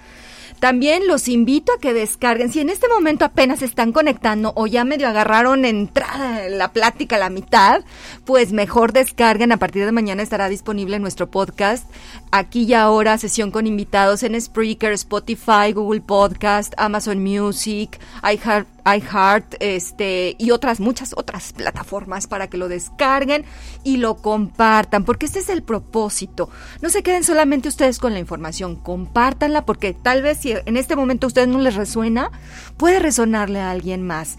[0.59, 4.83] También los invito a que descarguen, si en este momento apenas están conectando o ya
[4.83, 7.83] medio agarraron entrada la plática la mitad,
[8.25, 9.51] pues mejor descarguen.
[9.51, 11.85] A partir de mañana estará disponible nuestro podcast
[12.31, 19.55] aquí y ahora, sesión con invitados en Spreaker, Spotify, Google Podcast, Amazon Music, iHeart iHeart,
[19.59, 23.45] este, y otras, muchas otras plataformas para que lo descarguen
[23.83, 26.49] y lo compartan, porque este es el propósito.
[26.81, 30.95] No se queden solamente ustedes con la información, compártanla, porque tal vez si en este
[30.95, 32.31] momento a ustedes no les resuena,
[32.77, 34.37] puede resonarle a alguien más.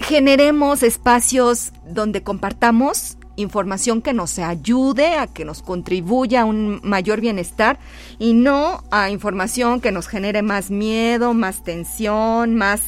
[0.00, 7.20] Generemos espacios donde compartamos información que nos ayude a que nos contribuya a un mayor
[7.20, 7.78] bienestar
[8.18, 12.80] y no a información que nos genere más miedo, más tensión, más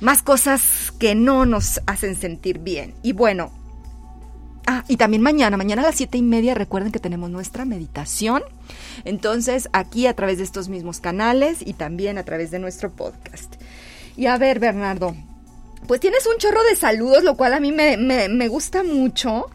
[0.00, 2.94] más cosas que no nos hacen sentir bien.
[3.02, 3.50] Y bueno,
[4.66, 8.42] ah, y también mañana, mañana a las siete y media, recuerden que tenemos nuestra meditación.
[9.04, 13.56] Entonces, aquí a través de estos mismos canales y también a través de nuestro podcast.
[14.16, 15.16] Y a ver, Bernardo,
[15.86, 19.50] pues tienes un chorro de saludos, lo cual a mí me, me, gusta mucho.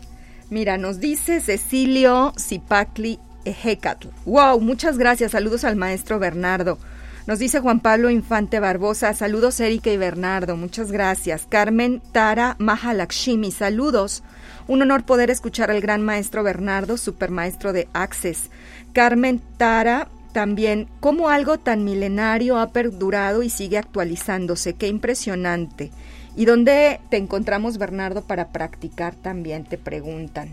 [0.49, 4.07] Mira, nos dice Cecilio Zipacli Ejecatl.
[4.25, 5.31] Wow, muchas gracias.
[5.31, 6.77] Saludos al maestro Bernardo.
[7.25, 11.45] Nos dice Juan Pablo Infante Barbosa, saludos Erika y Bernardo, muchas gracias.
[11.47, 14.23] Carmen Tara Mahalakshmi, saludos.
[14.67, 18.49] Un honor poder escuchar al gran maestro Bernardo, supermaestro de Access.
[18.91, 25.91] Carmen Tara también, cómo algo tan milenario ha perdurado y sigue actualizándose, qué impresionante.
[26.35, 29.65] ¿Y dónde te encontramos, Bernardo, para practicar también?
[29.65, 30.49] Te preguntan.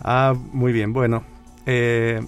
[0.00, 1.24] Ah, muy bien, bueno.
[1.66, 2.20] Eh,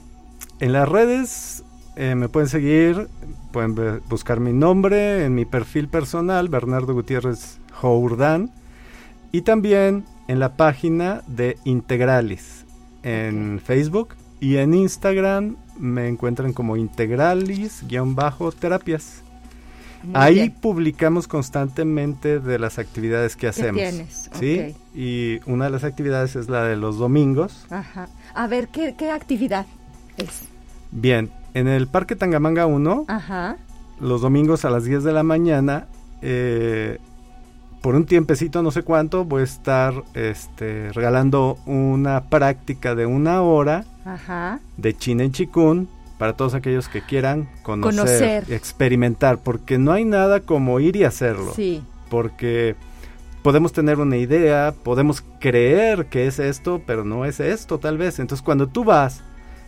[0.58, 1.62] en las redes
[1.96, 3.08] eh, me pueden seguir,
[3.52, 8.50] pueden buscar mi nombre en mi perfil personal, Bernardo Gutiérrez Jourdán.
[9.32, 12.66] Y también en la página de Integralis
[13.02, 19.22] en Facebook y en Instagram me encuentran como Integralis-terapias.
[20.14, 23.76] Ahí publicamos constantemente de las actividades que hacemos.
[23.76, 24.30] tienes?
[24.38, 24.74] ¿sí?
[24.94, 27.66] Y una de las actividades es la de los domingos.
[27.70, 28.08] Ajá.
[28.34, 29.66] A ver, ¿qué, qué actividad
[30.16, 30.42] es?
[30.90, 33.56] Bien, en el Parque Tangamanga 1, Ajá.
[34.00, 35.86] los domingos a las 10 de la mañana,
[36.22, 36.98] eh,
[37.82, 43.42] por un tiempecito, no sé cuánto, voy a estar este, regalando una práctica de una
[43.42, 44.60] hora Ajá.
[44.76, 45.88] de China en Chikun
[46.20, 48.52] para todos aquellos que quieran conocer, Conocer.
[48.52, 51.54] experimentar, porque no hay nada como ir y hacerlo.
[51.56, 51.82] Sí.
[52.10, 52.76] Porque
[53.42, 58.18] podemos tener una idea, podemos creer que es esto, pero no es esto tal vez.
[58.18, 59.22] Entonces cuando tú vas,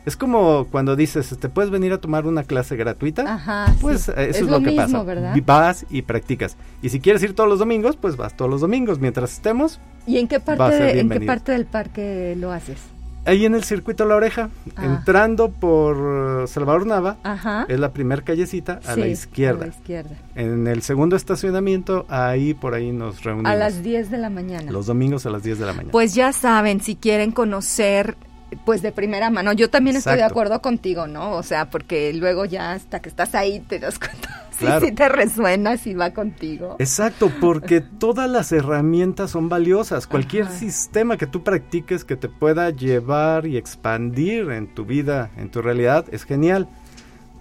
[0.05, 3.33] es como cuando dices, ¿te puedes venir a tomar una clase gratuita?
[3.33, 3.75] Ajá.
[3.81, 4.13] Pues sí.
[4.15, 5.03] eh, eso es, lo, lo, que mismo, pasa.
[5.05, 5.35] ¿verdad?
[5.47, 6.59] Vas y practicas.
[6.83, 8.99] Y si quieres ir todos los domingos, pues vas todos los domingos.
[8.99, 12.92] Mientras estemos, ¿Y en qué parte, en qué parte del parque lo haces?
[13.25, 14.85] Ahí en el circuito La Oreja, Ah.
[14.85, 17.67] entrando por Salvador Nava, Ajá.
[17.69, 19.65] es la primer callecita a la izquierda.
[19.65, 20.11] A la izquierda.
[20.35, 23.51] En el segundo estacionamiento, ahí por ahí nos reunimos.
[23.51, 24.71] A las 10 de la mañana.
[24.73, 25.93] Los domingos a las 10 de la mañana.
[25.93, 28.17] Pues ya saben, si quieren conocer,
[28.65, 31.33] pues de primera mano, yo también estoy de acuerdo contigo, ¿no?
[31.33, 34.87] O sea, porque luego ya hasta que estás ahí te das cuenta si Claro.
[34.87, 36.77] sí te resuena, si va contigo.
[36.79, 40.07] Exacto, porque todas las herramientas son valiosas.
[40.07, 40.53] Cualquier Ajá.
[40.59, 45.63] sistema que tú practiques que te pueda llevar y expandir en tu vida, en tu
[45.63, 46.69] realidad, es genial.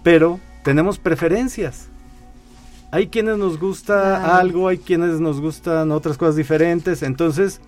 [0.02, 1.88] Pero tenemos preferencias.
[2.90, 7.02] Hay quienes nos gusta algo, hay quienes nos gustan otras cosas diferentes.
[7.02, 7.60] Entonces,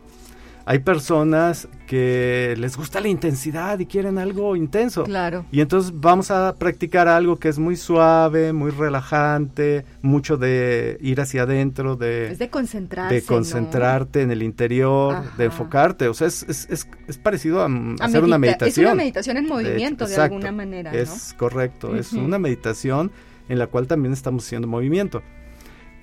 [0.67, 5.05] hay personas que les gusta la intensidad y quieren algo intenso.
[5.05, 5.45] Claro.
[5.53, 11.21] Y entonces vamos a practicar algo que es muy suave, muy relajante, mucho de ir
[11.21, 13.15] hacia adentro, de, Es de concentrarse.
[13.15, 13.27] de ¿no?
[13.27, 15.37] concentrarte en el interior, Ajá.
[15.37, 16.09] de enfocarte.
[16.09, 18.87] O sea, es, es, es, es parecido a, A hacer una medita- meditación.
[18.87, 20.35] Es una meditación en movimiento, de, exacto.
[20.35, 20.99] alguna manera, ¿no?
[20.99, 23.13] Es correcto, es una meditación
[23.49, 25.23] en la cual también estamos haciendo movimiento.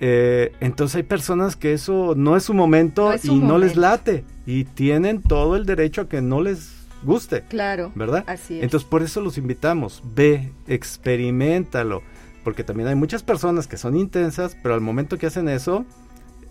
[0.04, 3.76] Eh, entonces hay personas que eso no es su momento No es y no les
[3.76, 6.72] late y tienen todo el derecho a que no les
[7.04, 7.42] guste.
[7.42, 7.92] Claro.
[7.94, 8.24] ¿verdad?
[8.26, 8.64] Así es.
[8.64, 12.02] Entonces por eso los invitamos, ve, experimentalo,
[12.42, 15.86] porque también hay muchas personas que son intensas, pero al momento que hacen eso,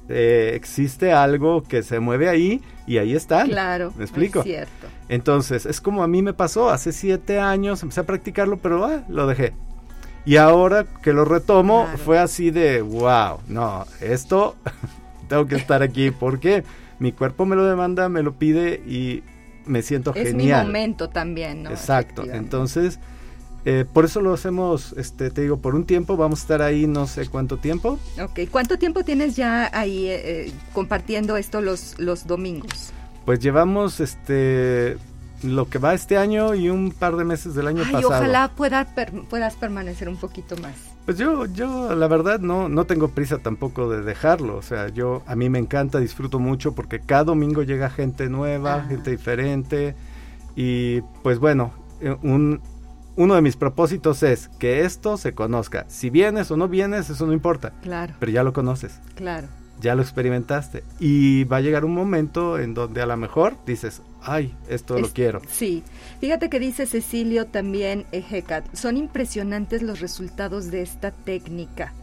[0.08, 3.50] eh, existe algo que se mueve ahí y ahí están.
[3.50, 3.92] claro.
[3.98, 4.40] ¿Me explico?
[4.40, 4.88] Es cierto.
[5.10, 9.04] Entonces es como a mí me pasó, hace siete años empecé a practicarlo, pero ah,
[9.10, 9.52] lo dejé.
[10.26, 11.98] Y ahora que lo retomo, Claro.
[11.98, 14.56] fue así de, wow, no, esto
[15.28, 16.64] tengo que estar aquí porque
[17.00, 19.24] mi cuerpo me lo demanda, me lo pide y
[19.66, 20.68] me siento Es mi genial.
[20.68, 21.72] momento también, ¿no?
[21.72, 22.24] Exacto.
[22.32, 23.00] Entonces,
[23.66, 26.86] eh, por eso lo hacemos, este, te digo, por un tiempo, vamos a estar ahí
[26.88, 27.98] no sé cuánto tiempo.
[28.22, 32.92] Ok, ¿cuánto tiempo tienes ya ahí eh, eh, compartiendo esto los, los domingos?
[33.26, 34.98] Pues llevamos este
[35.44, 38.08] lo que va este año y un par de meses del año Ay, pasado.
[38.10, 40.74] ojalá pueda per- puedas permanecer un poquito más.
[41.06, 44.56] Pues yo, yo la verdad no, no tengo prisa tampoco de dejarlo.
[44.58, 48.76] O sea, yo a mí me encanta, disfruto mucho porque cada domingo llega gente nueva,
[48.76, 48.86] Ah.
[48.88, 49.96] gente diferente.
[50.56, 52.62] Y pues bueno, eh, un,
[53.16, 55.86] uno de mis propósitos es que esto se conozca.
[55.88, 57.72] Si vienes o no vienes, eso no importa.
[57.82, 59.00] Claro, Pero ya lo conoces.
[59.16, 59.48] claro.
[59.82, 60.84] Ya lo experimentaste.
[61.00, 65.10] Y va a llegar un momento en donde a lo mejor dices, ay, esto lo
[65.10, 65.42] quiero.
[65.50, 65.84] Sí,
[66.20, 71.94] fíjate que dice Cecilio también, Ejecat, son impresionantes los resultados de esta técnica.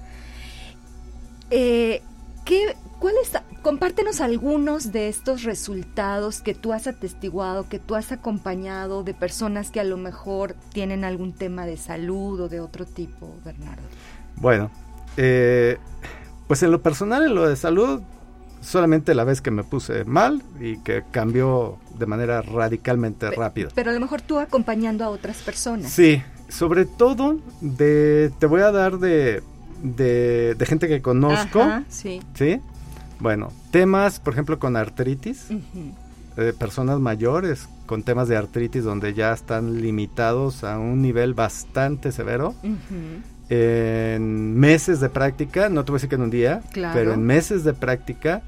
[1.51, 2.03] Eh,
[2.45, 9.05] ¿qué, cuáles, compártenos algunos de estos resultados que tú has atestiguado, que tú has acompañado
[9.05, 13.35] de personas que a lo mejor tienen algún tema de salud o de otro tipo,
[13.45, 13.83] Bernardo.
[14.37, 14.71] Bueno,
[15.17, 15.79] eh,
[16.49, 18.01] pues en lo personal, en lo de salud,
[18.61, 23.69] solamente la vez que me puse mal y que cambió de manera radicalmente rápida.
[23.75, 25.93] Pero a lo mejor tú acompañando a otras personas.
[25.93, 29.43] Sí, sobre todo de, te voy a dar de,
[29.83, 32.21] de, de gente que conozco, Ajá, sí.
[32.35, 32.61] ¿sí?
[33.21, 35.47] Bueno, temas, por ejemplo, con artritis,
[36.37, 42.13] eh, personas mayores con temas de artritis donde ya están limitados a un nivel bastante
[42.13, 42.55] severo.
[43.51, 46.95] En meses de práctica, no te voy a decir que en un día, Claro.
[46.95, 48.43] pero en meses de práctica,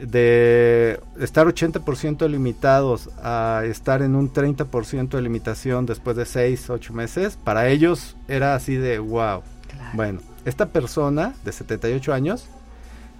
[0.00, 6.92] de estar 80% limitados a estar en un 30% de limitación después de 6, 8
[6.92, 9.42] meses, para ellos era así de wow.
[9.68, 9.90] Claro.
[9.94, 12.46] Bueno, esta persona de 78 años,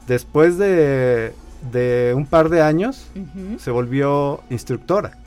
[0.09, 1.33] después de,
[1.71, 3.07] de un par de años,
[3.59, 5.19] se volvió instructora.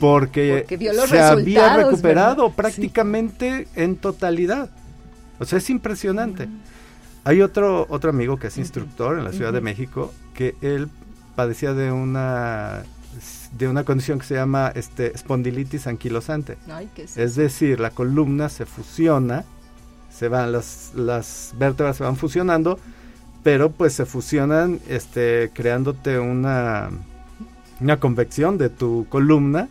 [0.00, 2.56] Porque, Porque vio los se había recuperado ¿verdad?
[2.56, 4.70] prácticamente en totalidad.
[5.38, 6.48] O sea, es impresionante.
[7.24, 9.60] Hay otro otro amigo que es instructor en la Ciudad de.
[9.60, 10.88] México que él
[11.36, 12.82] padecía de una
[13.52, 16.58] de una condición que se llama este espondilitis anquilosante.
[16.68, 17.16] Ay, ¿qué es?
[17.16, 19.44] Es decir, la columna se fusiona,
[20.10, 22.78] se van las, las vértebras se van fusionando,
[23.44, 26.90] pero pues se fusionan este creándote una
[27.80, 29.68] una convección de tu columna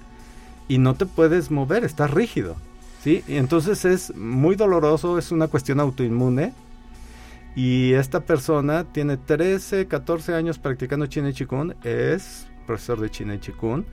[0.67, 2.55] y no te puedes mover, estás rígido.
[3.01, 3.23] ¿Sí?
[3.27, 6.53] Y entonces es muy doloroso, es una cuestión autoinmune.
[7.55, 13.85] Y esta persona tiene 13, 14 años practicando Chine Chikun, es profesor de Chine Chikun,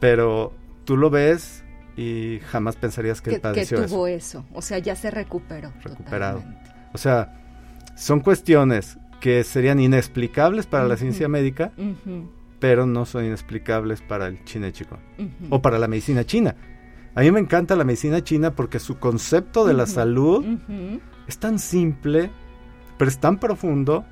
[0.00, 0.52] pero
[0.84, 1.64] tú lo ves
[1.96, 4.40] y jamás pensarías que, que, él padeció que tuvo eso.
[4.40, 4.46] eso.
[4.52, 5.72] O sea, ya se recuperó.
[5.82, 6.38] Recuperado.
[6.40, 6.70] totalmente.
[6.92, 7.40] O sea,
[7.96, 11.00] son cuestiones que serían inexplicables para la Ujú.
[11.00, 12.28] ciencia médica, Ujú,
[12.64, 14.96] pero no son inexplicables para el Chine Chikun.
[15.18, 15.54] ujú.
[15.54, 16.56] o para la medicina china.
[17.14, 20.42] A mí me encanta la medicina china porque su concepto de la salud
[21.28, 22.30] es tan simple,
[22.96, 24.06] pero es tan profundo,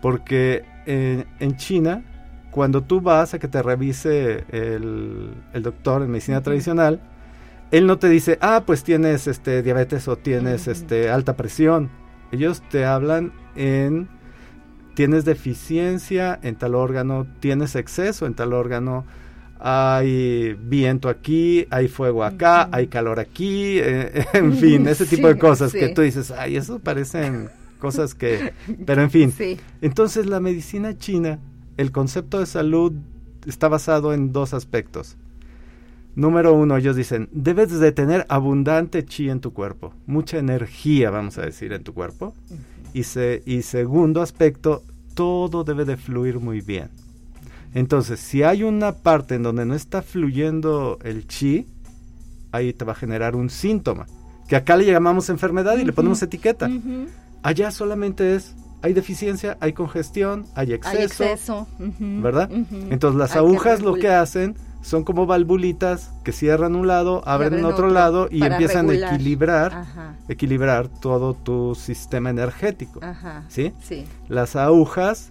[0.00, 2.02] porque en, en China,
[2.50, 7.00] cuando tú vas a que te revise el, el doctor en medicina tradicional,
[7.70, 11.88] él no te dice, ah, pues tienes este diabetes o tienes este alta presión.
[12.32, 14.08] Ellos te hablan en
[14.94, 19.04] tienes deficiencia en tal órgano, tienes exceso en tal órgano,
[19.64, 25.34] hay viento aquí, hay fuego acá, hay calor aquí, eh, en fin, ese tipo de
[25.34, 28.52] Sí, cosas que tú dices, ay, eso parecen cosas que,
[28.86, 29.32] pero en fin.
[29.80, 31.38] Entonces la medicina china,
[31.76, 32.92] el concepto de salud
[33.46, 35.16] está basado en dos aspectos.
[36.14, 41.38] Número uno, ellos dicen, debes de tener abundante chi en tu cuerpo, mucha energía, vamos
[41.38, 42.34] a decir, en tu cuerpo.
[42.92, 44.82] Y, se, y segundo aspecto,
[45.14, 46.90] todo debe de fluir muy bien.
[47.74, 51.66] Entonces, si hay una parte en donde no está fluyendo el chi,
[52.52, 54.06] ahí te va a generar un síntoma,
[54.46, 56.70] que acá le llamamos enfermedad y le ponemos etiqueta.
[57.42, 61.66] Allá solamente es, hay deficiencia, hay congestión, hay exceso, Hay exceso.
[61.98, 62.50] ¿verdad?
[62.90, 67.22] Entonces las Hay que agujas lo que hacen son como valvulitas que cierran un lado,
[67.26, 69.12] abren, abren otro, otro lado y empiezan regular.
[69.12, 73.00] a equilibrar, Ajá, equilibrar todo tu sistema energético.
[73.02, 73.44] ajá.
[73.48, 73.72] ¿Sí?
[73.82, 74.04] Sí.
[74.28, 75.30] Las agujas,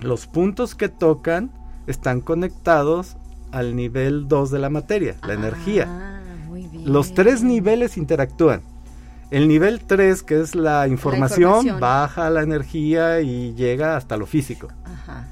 [0.00, 1.50] los puntos que tocan
[1.86, 3.16] están conectados
[3.52, 5.86] al nivel 2 de la materia, la energía.
[5.88, 6.92] Ah, muy bien.
[6.92, 8.62] Los tres niveles interactúan.
[9.32, 11.80] El nivel 3, que es la información, información.
[11.80, 14.68] baja la energía y llega hasta lo físico.
[14.84, 15.26] Ajá.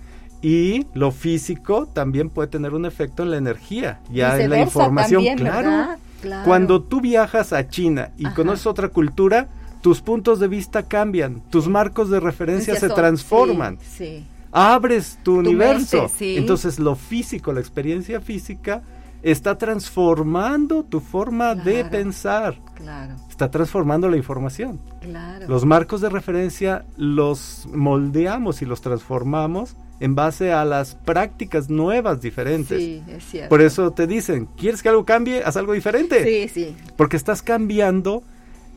[0.46, 5.24] Y lo físico también puede tener un efecto en la energía, ya en la información.
[5.24, 5.96] también, claro.
[6.44, 8.34] Cuando tú viajas a China y Ajá.
[8.34, 9.48] conoces otra cultura,
[9.80, 14.26] tus puntos de vista cambian, tus marcos de referencia se Son- transforman, Sí, sí.
[14.52, 16.02] abres tu, universo.
[16.02, 16.36] mente, sí.
[16.36, 18.82] Entonces lo físico, la experiencia física,
[19.22, 24.78] está transformando tu forma de pensar, Claro, está transformando la información.
[25.00, 25.46] claro.
[25.48, 32.20] Los marcos de referencia los moldeamos y los transformamos en base a las prácticas nuevas
[32.20, 32.78] diferentes.
[32.78, 33.48] Sí, es cierto.
[33.48, 35.42] Por eso te dicen, ¿quieres que algo cambie?
[35.42, 36.22] Haz algo diferente.
[36.22, 36.76] Sí, sí.
[36.96, 38.22] Porque estás cambiando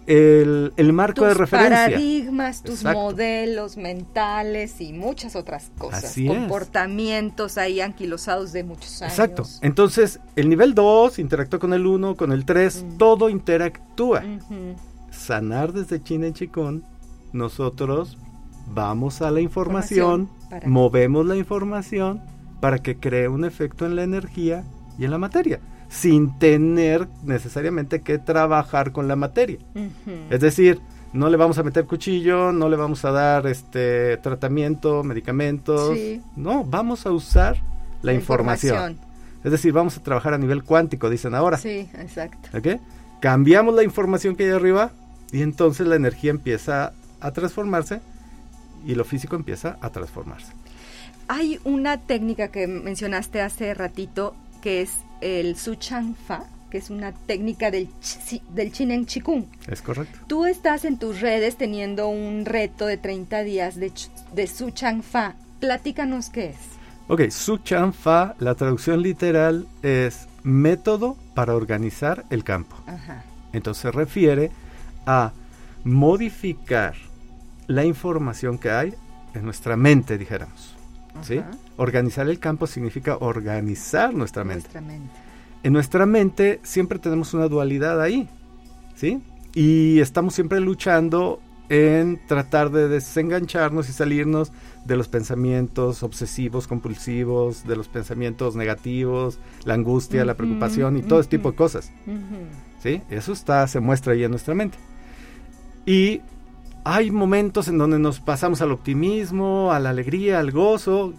[0.05, 1.75] el, el marco tus de referencia.
[1.87, 2.97] paradigmas, tus Exacto.
[2.99, 6.05] modelos mentales y muchas otras cosas.
[6.05, 6.33] Así es.
[6.33, 9.11] Comportamientos ahí anquilosados de muchos años.
[9.19, 9.43] Exacto.
[9.61, 12.97] Entonces, el nivel 2 interactúa con el 1, con el 3, Mm.
[12.97, 14.23] todo interactúa.
[15.11, 16.83] Sanar desde China en Chikun,
[17.33, 18.17] nosotros
[18.73, 22.21] vamos a la información, Información para- movemos la información
[22.59, 24.63] para que cree un efecto en la energía
[24.97, 29.59] y en la materia, sin tener necesariamente que trabajar con la materia.
[30.29, 30.79] Es decir,
[31.13, 35.95] no le vamos a meter cuchillo, no le vamos a dar este tratamiento, medicamentos.
[35.95, 36.21] Sí.
[36.35, 37.57] No, vamos a usar
[38.01, 38.99] la, información.
[39.43, 41.57] Es decir, vamos a trabajar a nivel cuántico, dicen ahora.
[41.57, 42.57] Sí, exacto.
[42.57, 42.81] ¿ok?
[43.21, 44.91] Cambiamos la información que hay arriba
[45.31, 48.01] y entonces la energía empieza a transformarse
[48.87, 50.51] y lo físico empieza a transformarse.
[51.27, 56.89] Hay una técnica que mencionaste hace ratito que es el Su Chang Fa, que es
[56.89, 59.45] una técnica del, chi- del Chinen Chikung.
[59.67, 60.17] ¿Es correcto?
[60.27, 63.91] Tú estás en tus redes teniendo un reto de 30 días de,
[64.33, 65.35] de Su Chang Fa.
[65.59, 66.57] Platícanos qué es.
[67.09, 72.75] Ok, Su Chan Fa, la traducción literal es método para organizar el campo.
[72.87, 73.23] Ajá.
[73.53, 74.51] Entonces se refiere
[75.05, 75.31] a
[75.83, 76.95] modificar
[77.67, 78.93] la información que hay
[79.33, 80.75] en nuestra mente, dijéramos.
[81.21, 81.41] ¿sí?
[81.77, 84.63] Organizar el campo significa organizar nuestra mente.
[84.63, 85.09] Nuestra mente.
[85.63, 88.29] En nuestra mente siempre tenemos una dualidad ahí,
[88.95, 89.21] ¿sí?
[89.53, 94.51] Y estamos siempre luchando en tratar de desengancharnos y salirnos
[94.85, 101.19] de los pensamientos obsesivos, compulsivos, de los pensamientos negativos, la angustia, la preocupación y todo
[101.19, 101.91] ese tipo de cosas.
[102.81, 103.01] ¿sí?
[103.09, 104.77] Eso está, se muestra ahí en nuestra mente.
[105.85, 106.21] Y
[106.89, 111.13] hay momentos en donde nos pasamos al optimismo, a la alegría, al gozo.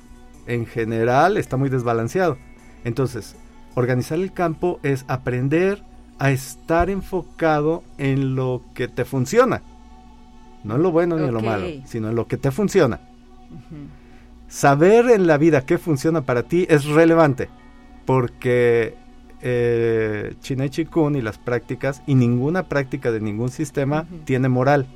[0.47, 2.39] en general está muy desbalanceado.
[2.85, 3.37] Entonces,
[3.75, 5.83] organizar el campo es aprender
[6.19, 9.61] a estar enfocado en lo que te funciona.
[10.65, 13.01] No en lo bueno ni en lo malo, sino en lo que te funciona.
[14.49, 17.51] Saber en la vida qué funciona para ti es relevante,
[18.07, 18.95] porque
[19.43, 24.87] eh, Chikun y las prácticas, y ninguna práctica de ningún sistema tiene moral.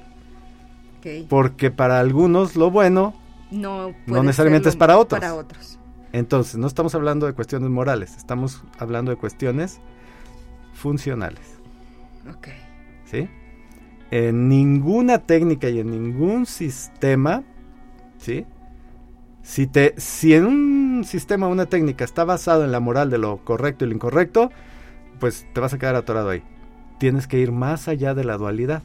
[1.28, 3.14] Porque para algunos lo bueno
[3.50, 5.20] no, necesariamente es para otros.
[5.20, 5.78] para otros.
[6.12, 9.80] Entonces, no estamos hablando de cuestiones morales, estamos hablando de cuestiones
[10.74, 11.58] funcionales.
[12.28, 12.48] Ok.
[13.06, 13.28] ¿Sí?
[14.10, 17.42] En ninguna técnica y en ningún sistema,
[18.18, 18.46] ¿sí?
[19.42, 23.18] Si, te, si en un sistema o una técnica está basado en la moral de
[23.18, 24.50] lo correcto y lo incorrecto,
[25.18, 26.42] pues te vas a quedar atorado ahí.
[27.02, 28.84] Tienes que ir más allá de la dualidad.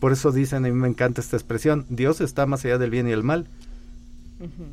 [0.00, 3.06] Por eso dicen, a mí me encanta esta expresión, Dios está más allá del bien
[3.06, 3.46] y el mal.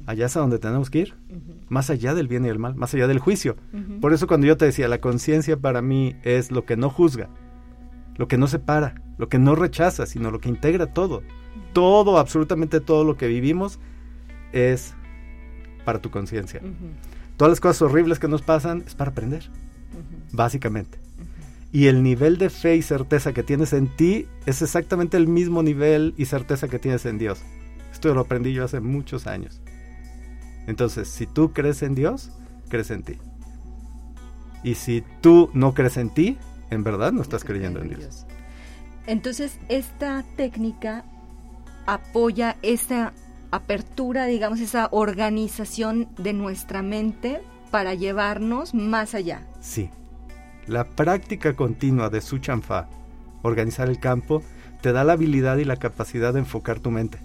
[0.08, 1.14] Allá es a donde tenemos que ir,
[1.70, 3.56] más allá del bien y el mal, más allá del juicio.
[4.02, 7.30] Por eso cuando yo te decía, la conciencia para mí es lo que no juzga,
[8.18, 11.22] lo que no separa, lo que no rechaza, sino lo que integra todo.
[11.74, 13.78] Todo, absolutamente todo lo que vivimos
[14.54, 14.96] es
[15.86, 16.62] para tu conciencia.
[17.38, 19.52] Todas las cosas horribles que nos pasan es para aprender,
[20.32, 20.98] básicamente.
[21.72, 25.64] Y el nivel de fe y certeza que tienes en ti es exactamente el mismo
[25.64, 27.42] nivel y certeza que tienes en Dios.
[27.92, 29.62] Esto lo aprendí yo hace muchos años.
[30.68, 32.32] Entonces, si tú crees en Dios,
[32.70, 33.16] crees en ti.
[34.64, 36.38] Y si tú no crees en ti,
[36.70, 38.26] en verdad no estás creyendo en Dios.
[39.08, 41.06] Entonces, esta técnica
[41.86, 43.14] apoya esa
[43.50, 49.48] apertura, digamos, esa organización de nuestra mente para llevarnos más allá.
[49.60, 49.90] Sí.
[50.68, 52.88] La práctica continua de Su Fa,
[53.42, 54.44] organizar el campo,
[54.82, 57.20] te da la habilidad y la capacidad de enfocar tu mente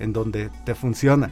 [0.00, 1.30] en donde te funciona,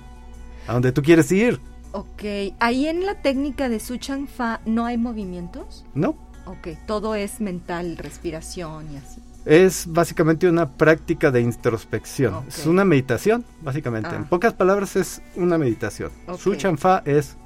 [0.68, 1.61] a donde tú quieres ir.
[1.93, 2.22] Ok,
[2.61, 5.85] ahí en la técnica de Su Chang Fa no hay movimientos.
[5.95, 6.16] No.
[6.45, 9.20] Ok, todo es mental, respiración y así.
[9.45, 12.45] Es básicamente una práctica de introspección.
[12.47, 14.11] Es una meditación, básicamente.
[14.11, 14.26] En ah.
[14.29, 16.11] pocas palabras es una meditación.
[16.37, 17.37] Su Chang Fa es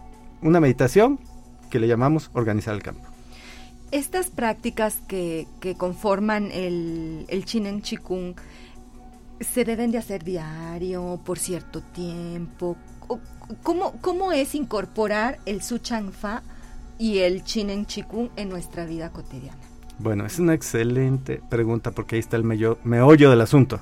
[0.42, 1.20] una meditación
[1.70, 3.11] que le llamamos organizar el campo.
[3.92, 8.34] Estas prácticas que, que conforman el, el Chinen Chikung,
[9.40, 12.76] se deben de hacer diario, por cierto tiempo.
[13.62, 16.42] ¿Cómo, cómo es incorporar el Su Chang Fa
[16.98, 19.58] y el Chinen Chikung en nuestra vida cotidiana?
[19.98, 23.80] Bueno, es una excelente pregunta porque ahí está el meollo del asunto.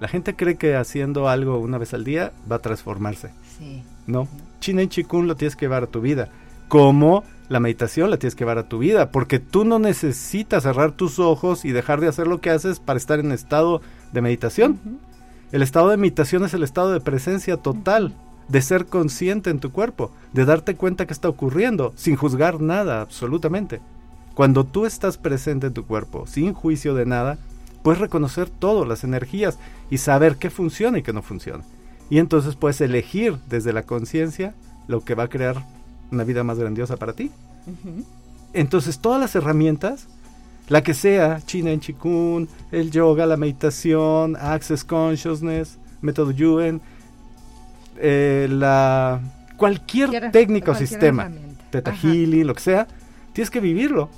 [0.00, 3.30] La gente cree que haciendo algo una vez al día va a transformarse.
[3.58, 3.82] Sí.
[4.06, 4.28] No,
[4.60, 6.28] Chinen Chikung lo tienes que llevar a tu vida.
[6.68, 10.92] Como la meditación la tienes que llevar a tu vida, porque tú no necesitas cerrar
[10.92, 13.82] tus ojos y dejar de hacer lo que haces para estar en estado
[14.12, 14.78] de meditación.
[15.52, 18.14] El estado de meditación es el estado de presencia total,
[18.48, 23.02] de ser consciente en tu cuerpo, de darte cuenta que está ocurriendo, sin juzgar nada,
[23.02, 23.80] absolutamente.
[24.34, 27.38] Cuando tú estás presente en tu cuerpo, sin juicio de nada,
[27.82, 29.58] puedes reconocer todo, las energías,
[29.90, 31.62] y saber qué funciona y qué no funciona.
[32.10, 34.54] Y entonces puedes elegir desde la conciencia
[34.88, 35.64] lo que va a crear
[36.10, 37.30] una vida más grandiosa para ti.
[38.52, 40.06] Entonces todas las herramientas
[40.68, 46.80] la que sea, China en Chikun, el yoga, la meditación, Access Consciousness, método Yuen,
[47.98, 49.20] eh, la
[49.56, 51.30] cualquier técnica o sistema,
[51.70, 52.88] Teta Healing, lo que sea,
[53.32, 54.08] tienes que vivirlo,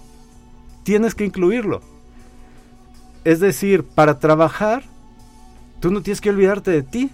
[0.84, 1.82] tienes que incluirlo.
[3.24, 4.84] Es decir, para trabajar,
[5.80, 7.11] tú no tienes que olvidarte de ti,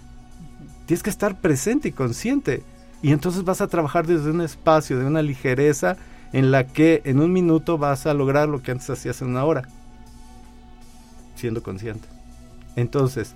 [0.85, 2.61] tienes que estar presente y consciente.
[3.03, 5.97] Y entonces vas a trabajar desde un espacio, de una ligereza,
[6.31, 9.43] en la que en un minuto vas a lograr lo que antes hacías en una
[9.43, 9.67] hora,
[11.35, 12.07] siendo consciente.
[12.77, 13.35] Entonces,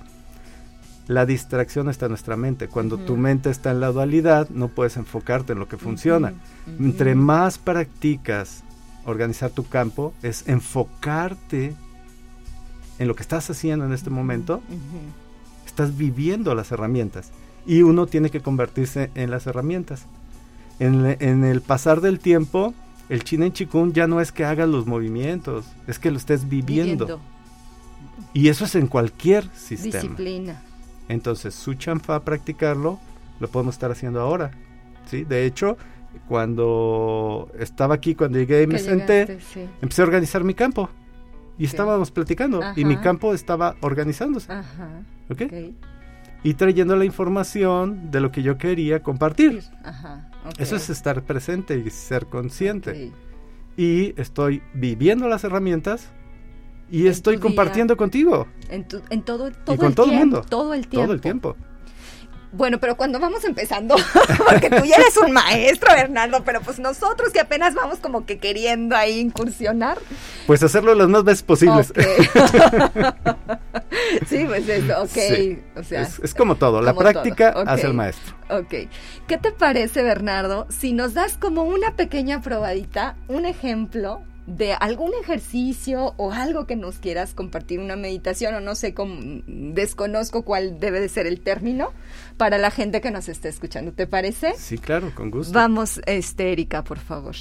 [1.08, 2.70] la distracción está en nuestra mente.
[2.70, 6.34] Cuando tu mente está en la dualidad, no puedes enfocarte en lo que funciona.
[6.80, 8.64] Entre más practicas
[9.06, 11.76] organizar tu campo, es enfocarte
[13.00, 14.62] en lo que estás haciendo en este momento.
[15.66, 17.32] Estás viviendo las herramientas.
[17.68, 20.08] Y uno tiene que convertirse en las herramientas.
[20.80, 22.74] en el pasar del tiempo,
[23.10, 27.22] el Chinen Chikun ya no es que hagas los movimientos, es que lo estés viviendo.
[28.34, 30.02] Y eso es en cualquier sistema.
[30.02, 30.62] Disciplina.
[31.08, 33.00] Entonces, su chanfa practicarlo,
[33.40, 34.52] lo podemos estar haciendo ahora.
[35.10, 35.24] ¿sí?
[35.24, 35.78] De hecho,
[36.28, 39.40] cuando estaba aquí, cuando llegué y me senté,
[39.82, 40.90] empecé a organizar mi campo.
[41.58, 42.62] Y estábamos platicando.
[42.76, 44.52] Y mi campo estaba organizándose.
[44.52, 45.02] Ajá.
[46.48, 49.64] Y trayendo la información de lo que yo quería compartir.
[49.84, 50.30] Ajá.
[50.58, 53.12] Eso es estar presente y ser consciente.
[53.76, 56.08] Y estoy viviendo las herramientas
[56.90, 58.48] y estoy compartiendo contigo.
[58.70, 59.02] En, todo,
[59.52, 60.46] todo, con el todo tiempo, el mundo.
[60.48, 61.06] Todo el tiempo.
[61.06, 61.56] Todo el tiempo.
[62.58, 63.96] Bueno, pero cuando vamos empezando,
[64.50, 68.40] porque tú ya eres un maestro, Bernardo, pero pues nosotros que apenas vamos como que
[68.40, 70.00] queriendo ahí incursionar.
[70.48, 71.94] Pues hacerlo las más veces posibles.
[74.28, 75.18] sí, pues eso, ok.
[75.76, 78.36] O sea, es, como todo, la práctica hace el maestro.
[78.50, 78.74] Ok.
[79.28, 85.12] ¿Qué te parece, Bernardo, si nos das como una pequeña probadita, un ejemplo de algún
[85.22, 90.80] ejercicio o algo que nos quieras compartir, una meditación o no sé cómo, desconozco cuál
[90.80, 91.92] debe de ser el término
[92.38, 93.92] para la gente que nos esté escuchando.
[93.94, 94.54] ¿Te parece?
[94.58, 95.54] Sí, claro, con gusto.
[95.54, 97.36] Vamos, este, Erika, por favor.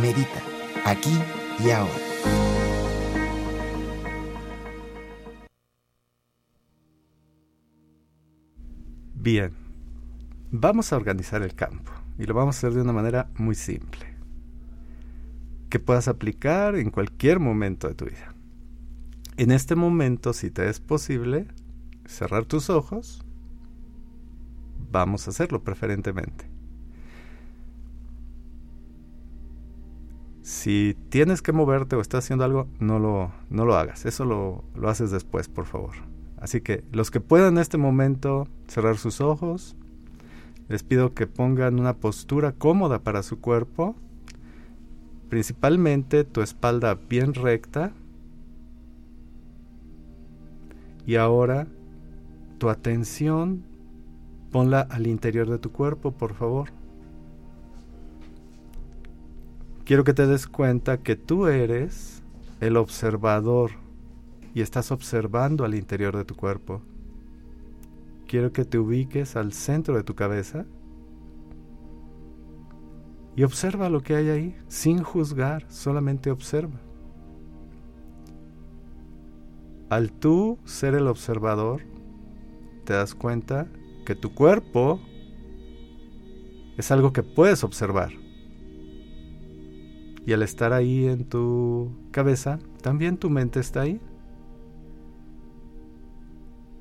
[0.00, 0.40] Medita,
[0.84, 1.18] aquí
[1.64, 1.92] y ahora.
[9.14, 9.52] Bien,
[10.50, 14.06] vamos a organizar el campo y lo vamos a hacer de una manera muy simple,
[15.68, 18.34] que puedas aplicar en cualquier momento de tu vida.
[19.36, 21.46] En este momento, si te es posible,
[22.06, 23.24] cerrar tus ojos,
[24.90, 26.46] vamos a hacerlo preferentemente.
[30.42, 34.06] Si tienes que moverte o estás haciendo algo, no lo, no lo hagas.
[34.06, 35.94] Eso lo, lo haces después, por favor.
[36.38, 39.76] Así que los que puedan en este momento cerrar sus ojos,
[40.68, 43.96] les pido que pongan una postura cómoda para su cuerpo,
[45.28, 47.92] principalmente tu espalda bien recta.
[51.06, 51.66] Y ahora
[52.58, 53.62] tu atención
[54.50, 56.68] ponla al interior de tu cuerpo, por favor.
[59.84, 62.22] Quiero que te des cuenta que tú eres
[62.60, 63.70] el observador
[64.54, 66.82] y estás observando al interior de tu cuerpo.
[68.28, 70.66] Quiero que te ubiques al centro de tu cabeza
[73.34, 76.78] y observa lo que hay ahí, sin juzgar, solamente observa.
[79.88, 81.82] Al tú ser el observador,
[82.84, 83.66] te das cuenta
[84.04, 85.00] que tu cuerpo
[86.76, 88.10] es algo que puedes observar.
[90.26, 94.00] Y al estar ahí en tu cabeza, también tu mente está ahí.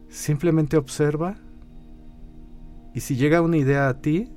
[0.09, 1.35] Simplemente observa
[2.93, 4.31] y si llega una idea a ti,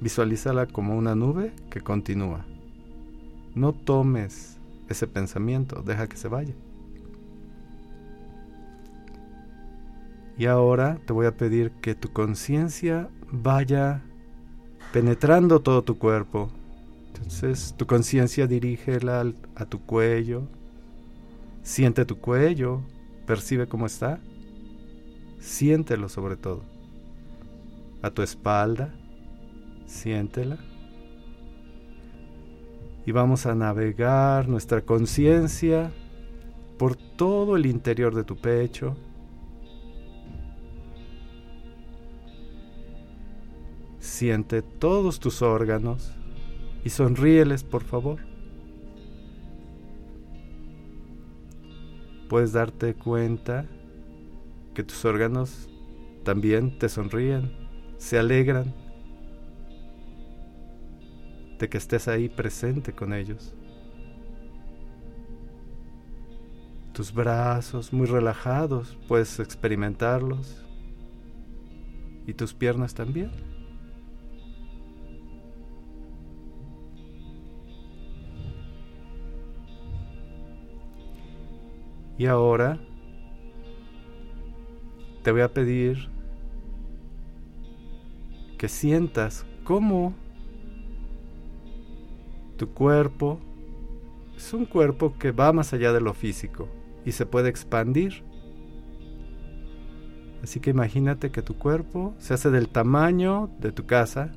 [0.00, 2.44] visualízala como una nube que continúa.
[3.54, 4.58] No tomes
[4.88, 6.54] ese pensamiento, deja que se vaya.
[10.36, 14.02] Y ahora te voy a pedir que tu conciencia vaya
[14.92, 16.50] penetrando todo tu cuerpo.
[17.08, 20.48] Entonces tu conciencia dirígela a tu cuello.
[21.62, 22.82] Siente tu cuello,
[23.26, 24.20] Percibe cómo está.
[25.38, 26.62] Siéntelo sobre todo.
[28.02, 28.94] A tu espalda.
[29.86, 30.58] Siéntela.
[33.06, 35.92] Y vamos a navegar nuestra conciencia
[36.78, 38.96] por todo el interior de tu pecho.
[43.98, 46.12] Siente todos tus órganos
[46.84, 48.33] y sonríeles, por favor.
[52.28, 53.66] Puedes darte cuenta
[54.74, 55.68] que tus órganos
[56.24, 57.52] también te sonríen,
[57.98, 58.74] se alegran
[61.58, 63.54] de que estés ahí presente con ellos.
[66.92, 70.64] Tus brazos muy relajados, puedes experimentarlos.
[72.26, 73.53] Y tus piernas también.
[82.18, 82.78] Y ahora
[85.22, 86.08] te voy a pedir
[88.58, 90.14] que sientas cómo
[92.56, 93.40] tu cuerpo
[94.36, 96.68] es un cuerpo que va más allá de lo físico
[97.04, 98.22] y se puede expandir.
[100.42, 104.30] Así que imagínate que tu cuerpo se hace del tamaño de tu casa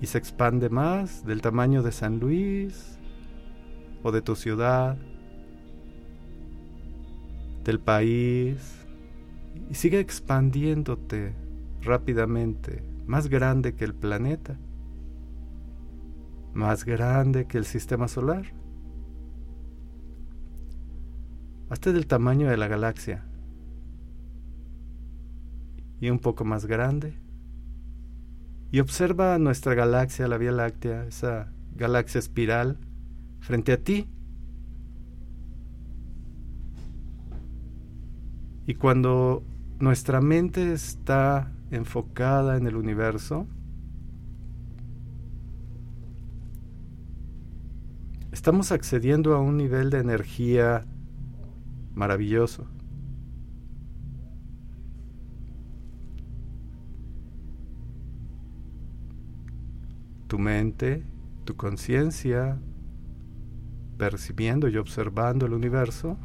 [0.00, 2.98] y se expande más del tamaño de San Luis,
[4.04, 4.96] o de tu ciudad,
[7.64, 8.56] del país,
[9.70, 11.34] y sigue expandiéndote
[11.82, 14.56] rápidamente, más grande que el planeta,
[16.52, 18.52] más grande que el sistema solar,
[21.70, 23.24] hasta del tamaño de la galaxia,
[25.98, 27.14] y un poco más grande.
[28.70, 32.76] Y observa nuestra galaxia, la Vía Láctea, esa galaxia espiral,
[33.44, 34.08] frente a ti.
[38.66, 39.44] Y cuando
[39.78, 43.46] nuestra mente está enfocada en el universo,
[48.32, 50.86] estamos accediendo a un nivel de energía
[51.94, 52.66] maravilloso.
[60.28, 61.04] Tu mente,
[61.44, 62.58] tu conciencia,
[63.96, 66.16] percibiendo y observando el universo,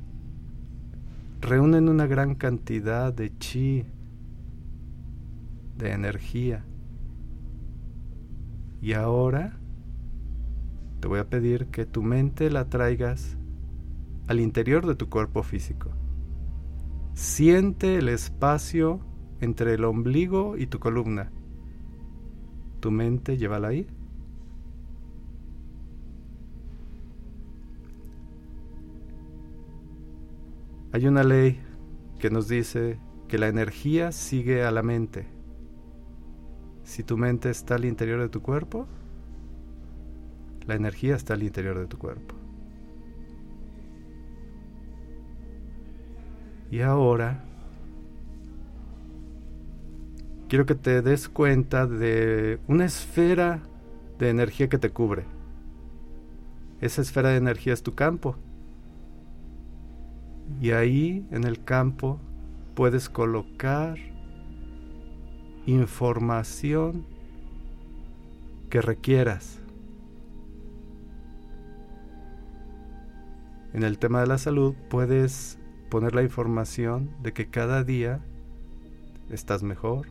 [1.41, 3.85] reúnen una gran cantidad de chi,
[5.77, 6.65] de energía.
[8.81, 9.57] Y ahora
[10.99, 13.37] te voy a pedir que tu mente la traigas
[14.27, 15.89] al interior de tu cuerpo físico.
[17.13, 18.99] Siente el espacio
[19.41, 21.31] entre el ombligo y tu columna.
[22.79, 23.87] Tu mente llévala ahí.
[30.91, 31.59] Hay una ley
[32.19, 35.27] que nos dice que la energía sigue a la mente.
[36.83, 38.87] Si tu mente está al interior de tu cuerpo,
[40.65, 42.35] la energía está al interior de tu cuerpo.
[46.71, 47.43] Y ahora
[50.47, 53.61] quiero que te des cuenta de una esfera
[54.17, 55.25] de energía que te cubre.
[56.81, 58.35] Esa esfera de energía es tu campo.
[60.61, 62.19] Y ahí en el campo
[62.75, 63.97] puedes colocar
[65.65, 67.05] información
[68.69, 69.59] que requieras.
[73.73, 78.19] En el tema de la salud puedes poner la información de que cada día
[79.29, 80.07] estás mejor.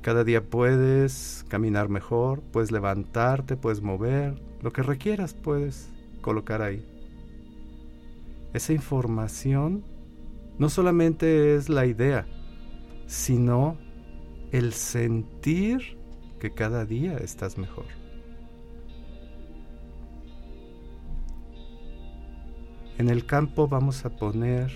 [0.00, 5.90] Cada día puedes caminar mejor, puedes levantarte, puedes mover, lo que requieras puedes
[6.22, 6.84] colocar ahí
[8.52, 9.84] esa información
[10.58, 12.26] no solamente es la idea,
[13.06, 13.78] sino
[14.52, 15.98] el sentir
[16.38, 17.86] que cada día estás mejor.
[22.98, 24.70] En el campo vamos a poner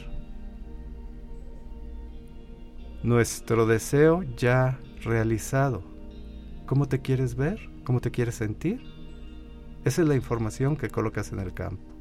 [3.03, 5.83] nuestro deseo ya realizado.
[6.67, 7.61] ¿Cómo te quieres ver?
[7.85, 8.81] ¿Cómo te quieres sentir?
[9.85, 11.94] Esa es la información que colocas en el campo.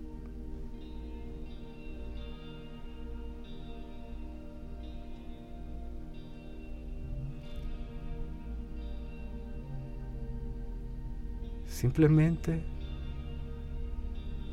[11.83, 12.63] Simplemente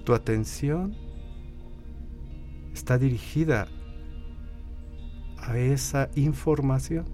[0.04, 0.96] tu atención
[2.74, 3.68] está dirigida
[5.38, 7.04] a esa información.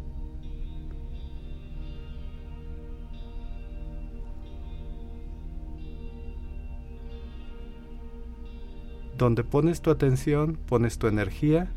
[9.18, 11.74] Donde pones tu atención, pones tu energía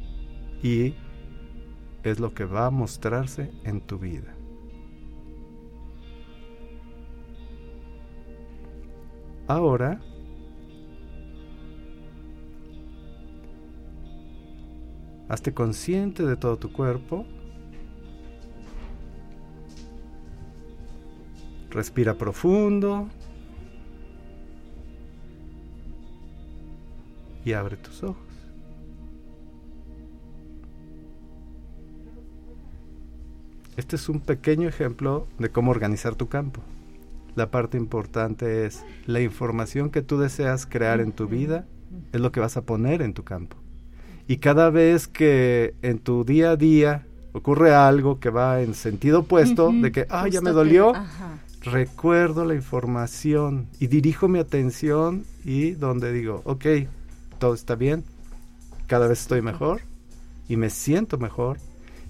[0.63, 0.93] y
[2.03, 4.38] es lo que va a mostrarse en tu vida.
[9.49, 9.99] Ahora,
[15.27, 17.25] hazte consciente de todo tu cuerpo.
[21.71, 23.09] Respira profundo.
[27.43, 28.17] Y abre tus ojos.
[33.77, 36.61] Este es un pequeño ejemplo de cómo organizar tu campo
[37.39, 41.65] la parte importante es la información que tú deseas crear en tu vida
[42.11, 43.55] es lo que vas a poner en tu campo.
[44.27, 49.19] Y cada vez que en tu día a día ocurre algo que va en sentido
[49.19, 50.91] opuesto, de que, ah, ya me dolió,
[51.61, 56.65] recuerdo la información y dirijo mi atención y donde digo, ok,
[57.37, 58.03] todo está bien,
[58.87, 59.79] cada vez estoy mejor
[60.49, 61.57] y me siento mejor.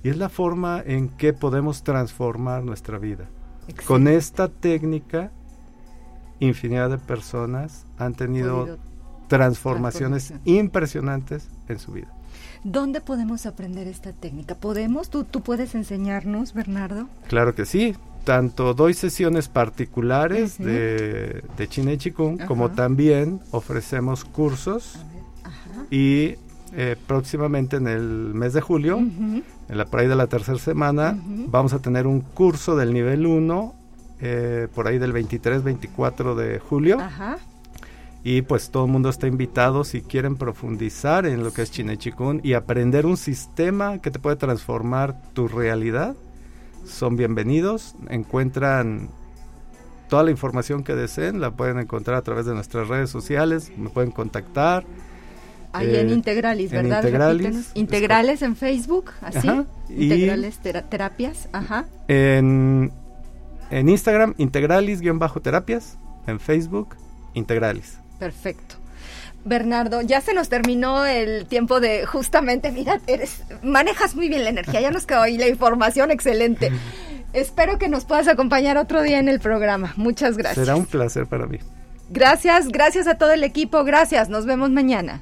[0.02, 3.30] Y es la forma en que podemos transformar nuestra vida.
[3.86, 5.32] Con esta técnica,
[6.40, 8.78] infinidad de personas han tenido
[9.28, 12.14] transformaciones impresionantes en su vida.
[12.64, 14.56] ¿Dónde podemos aprender esta técnica?
[14.56, 15.10] ¿Podemos?
[15.10, 17.08] ¿Tú, tú puedes enseñarnos, Bernardo?
[17.28, 17.96] Claro que sí.
[18.26, 25.00] Tanto doy sesiones particulares de, de Chine Chikung, como también ofrecemos cursos.
[25.90, 26.36] Y
[26.74, 31.18] eh, próximamente en el mes de julio, en la por ahí de la tercera semana,
[31.48, 33.76] vamos a tener un curso del nivel 1,
[34.22, 36.98] eh, por ahí del 23-24 de julio.
[38.24, 42.42] Y pues todo el mundo está invitado si quieren profundizar en lo que es Chikun
[42.44, 46.16] y aprender un sistema que te puede transformar tu realidad.
[46.86, 47.96] Son bienvenidos.
[48.10, 49.10] Encuentran
[50.10, 53.90] toda la información que deseen, la pueden encontrar a través de nuestras redes sociales, me
[53.90, 54.84] pueden contactar
[55.72, 57.04] Ahí en Integralis, ¿verdad?
[57.04, 57.72] Integralis.
[57.76, 59.50] Integrales en Facebook, así.
[59.90, 60.60] Integrales
[60.90, 61.86] terapias, ajá.
[62.08, 62.92] En,
[63.70, 65.98] en Instagram, Integralis-terapias.
[66.28, 66.96] En Facebook,
[67.34, 67.98] Integralis.
[68.18, 68.76] Perfecto.
[69.46, 74.50] Bernardo, ya se nos terminó el tiempo de justamente, mira, eres, manejas muy bien la
[74.50, 76.72] energía, ya nos quedó ahí la información excelente.
[77.34, 79.94] Espero que nos puedas acompañar otro día en el programa.
[79.98, 80.66] Muchas gracias.
[80.66, 81.60] Será un placer para mí.
[82.10, 85.22] Gracias, gracias a todo el equipo, gracias, nos vemos mañana.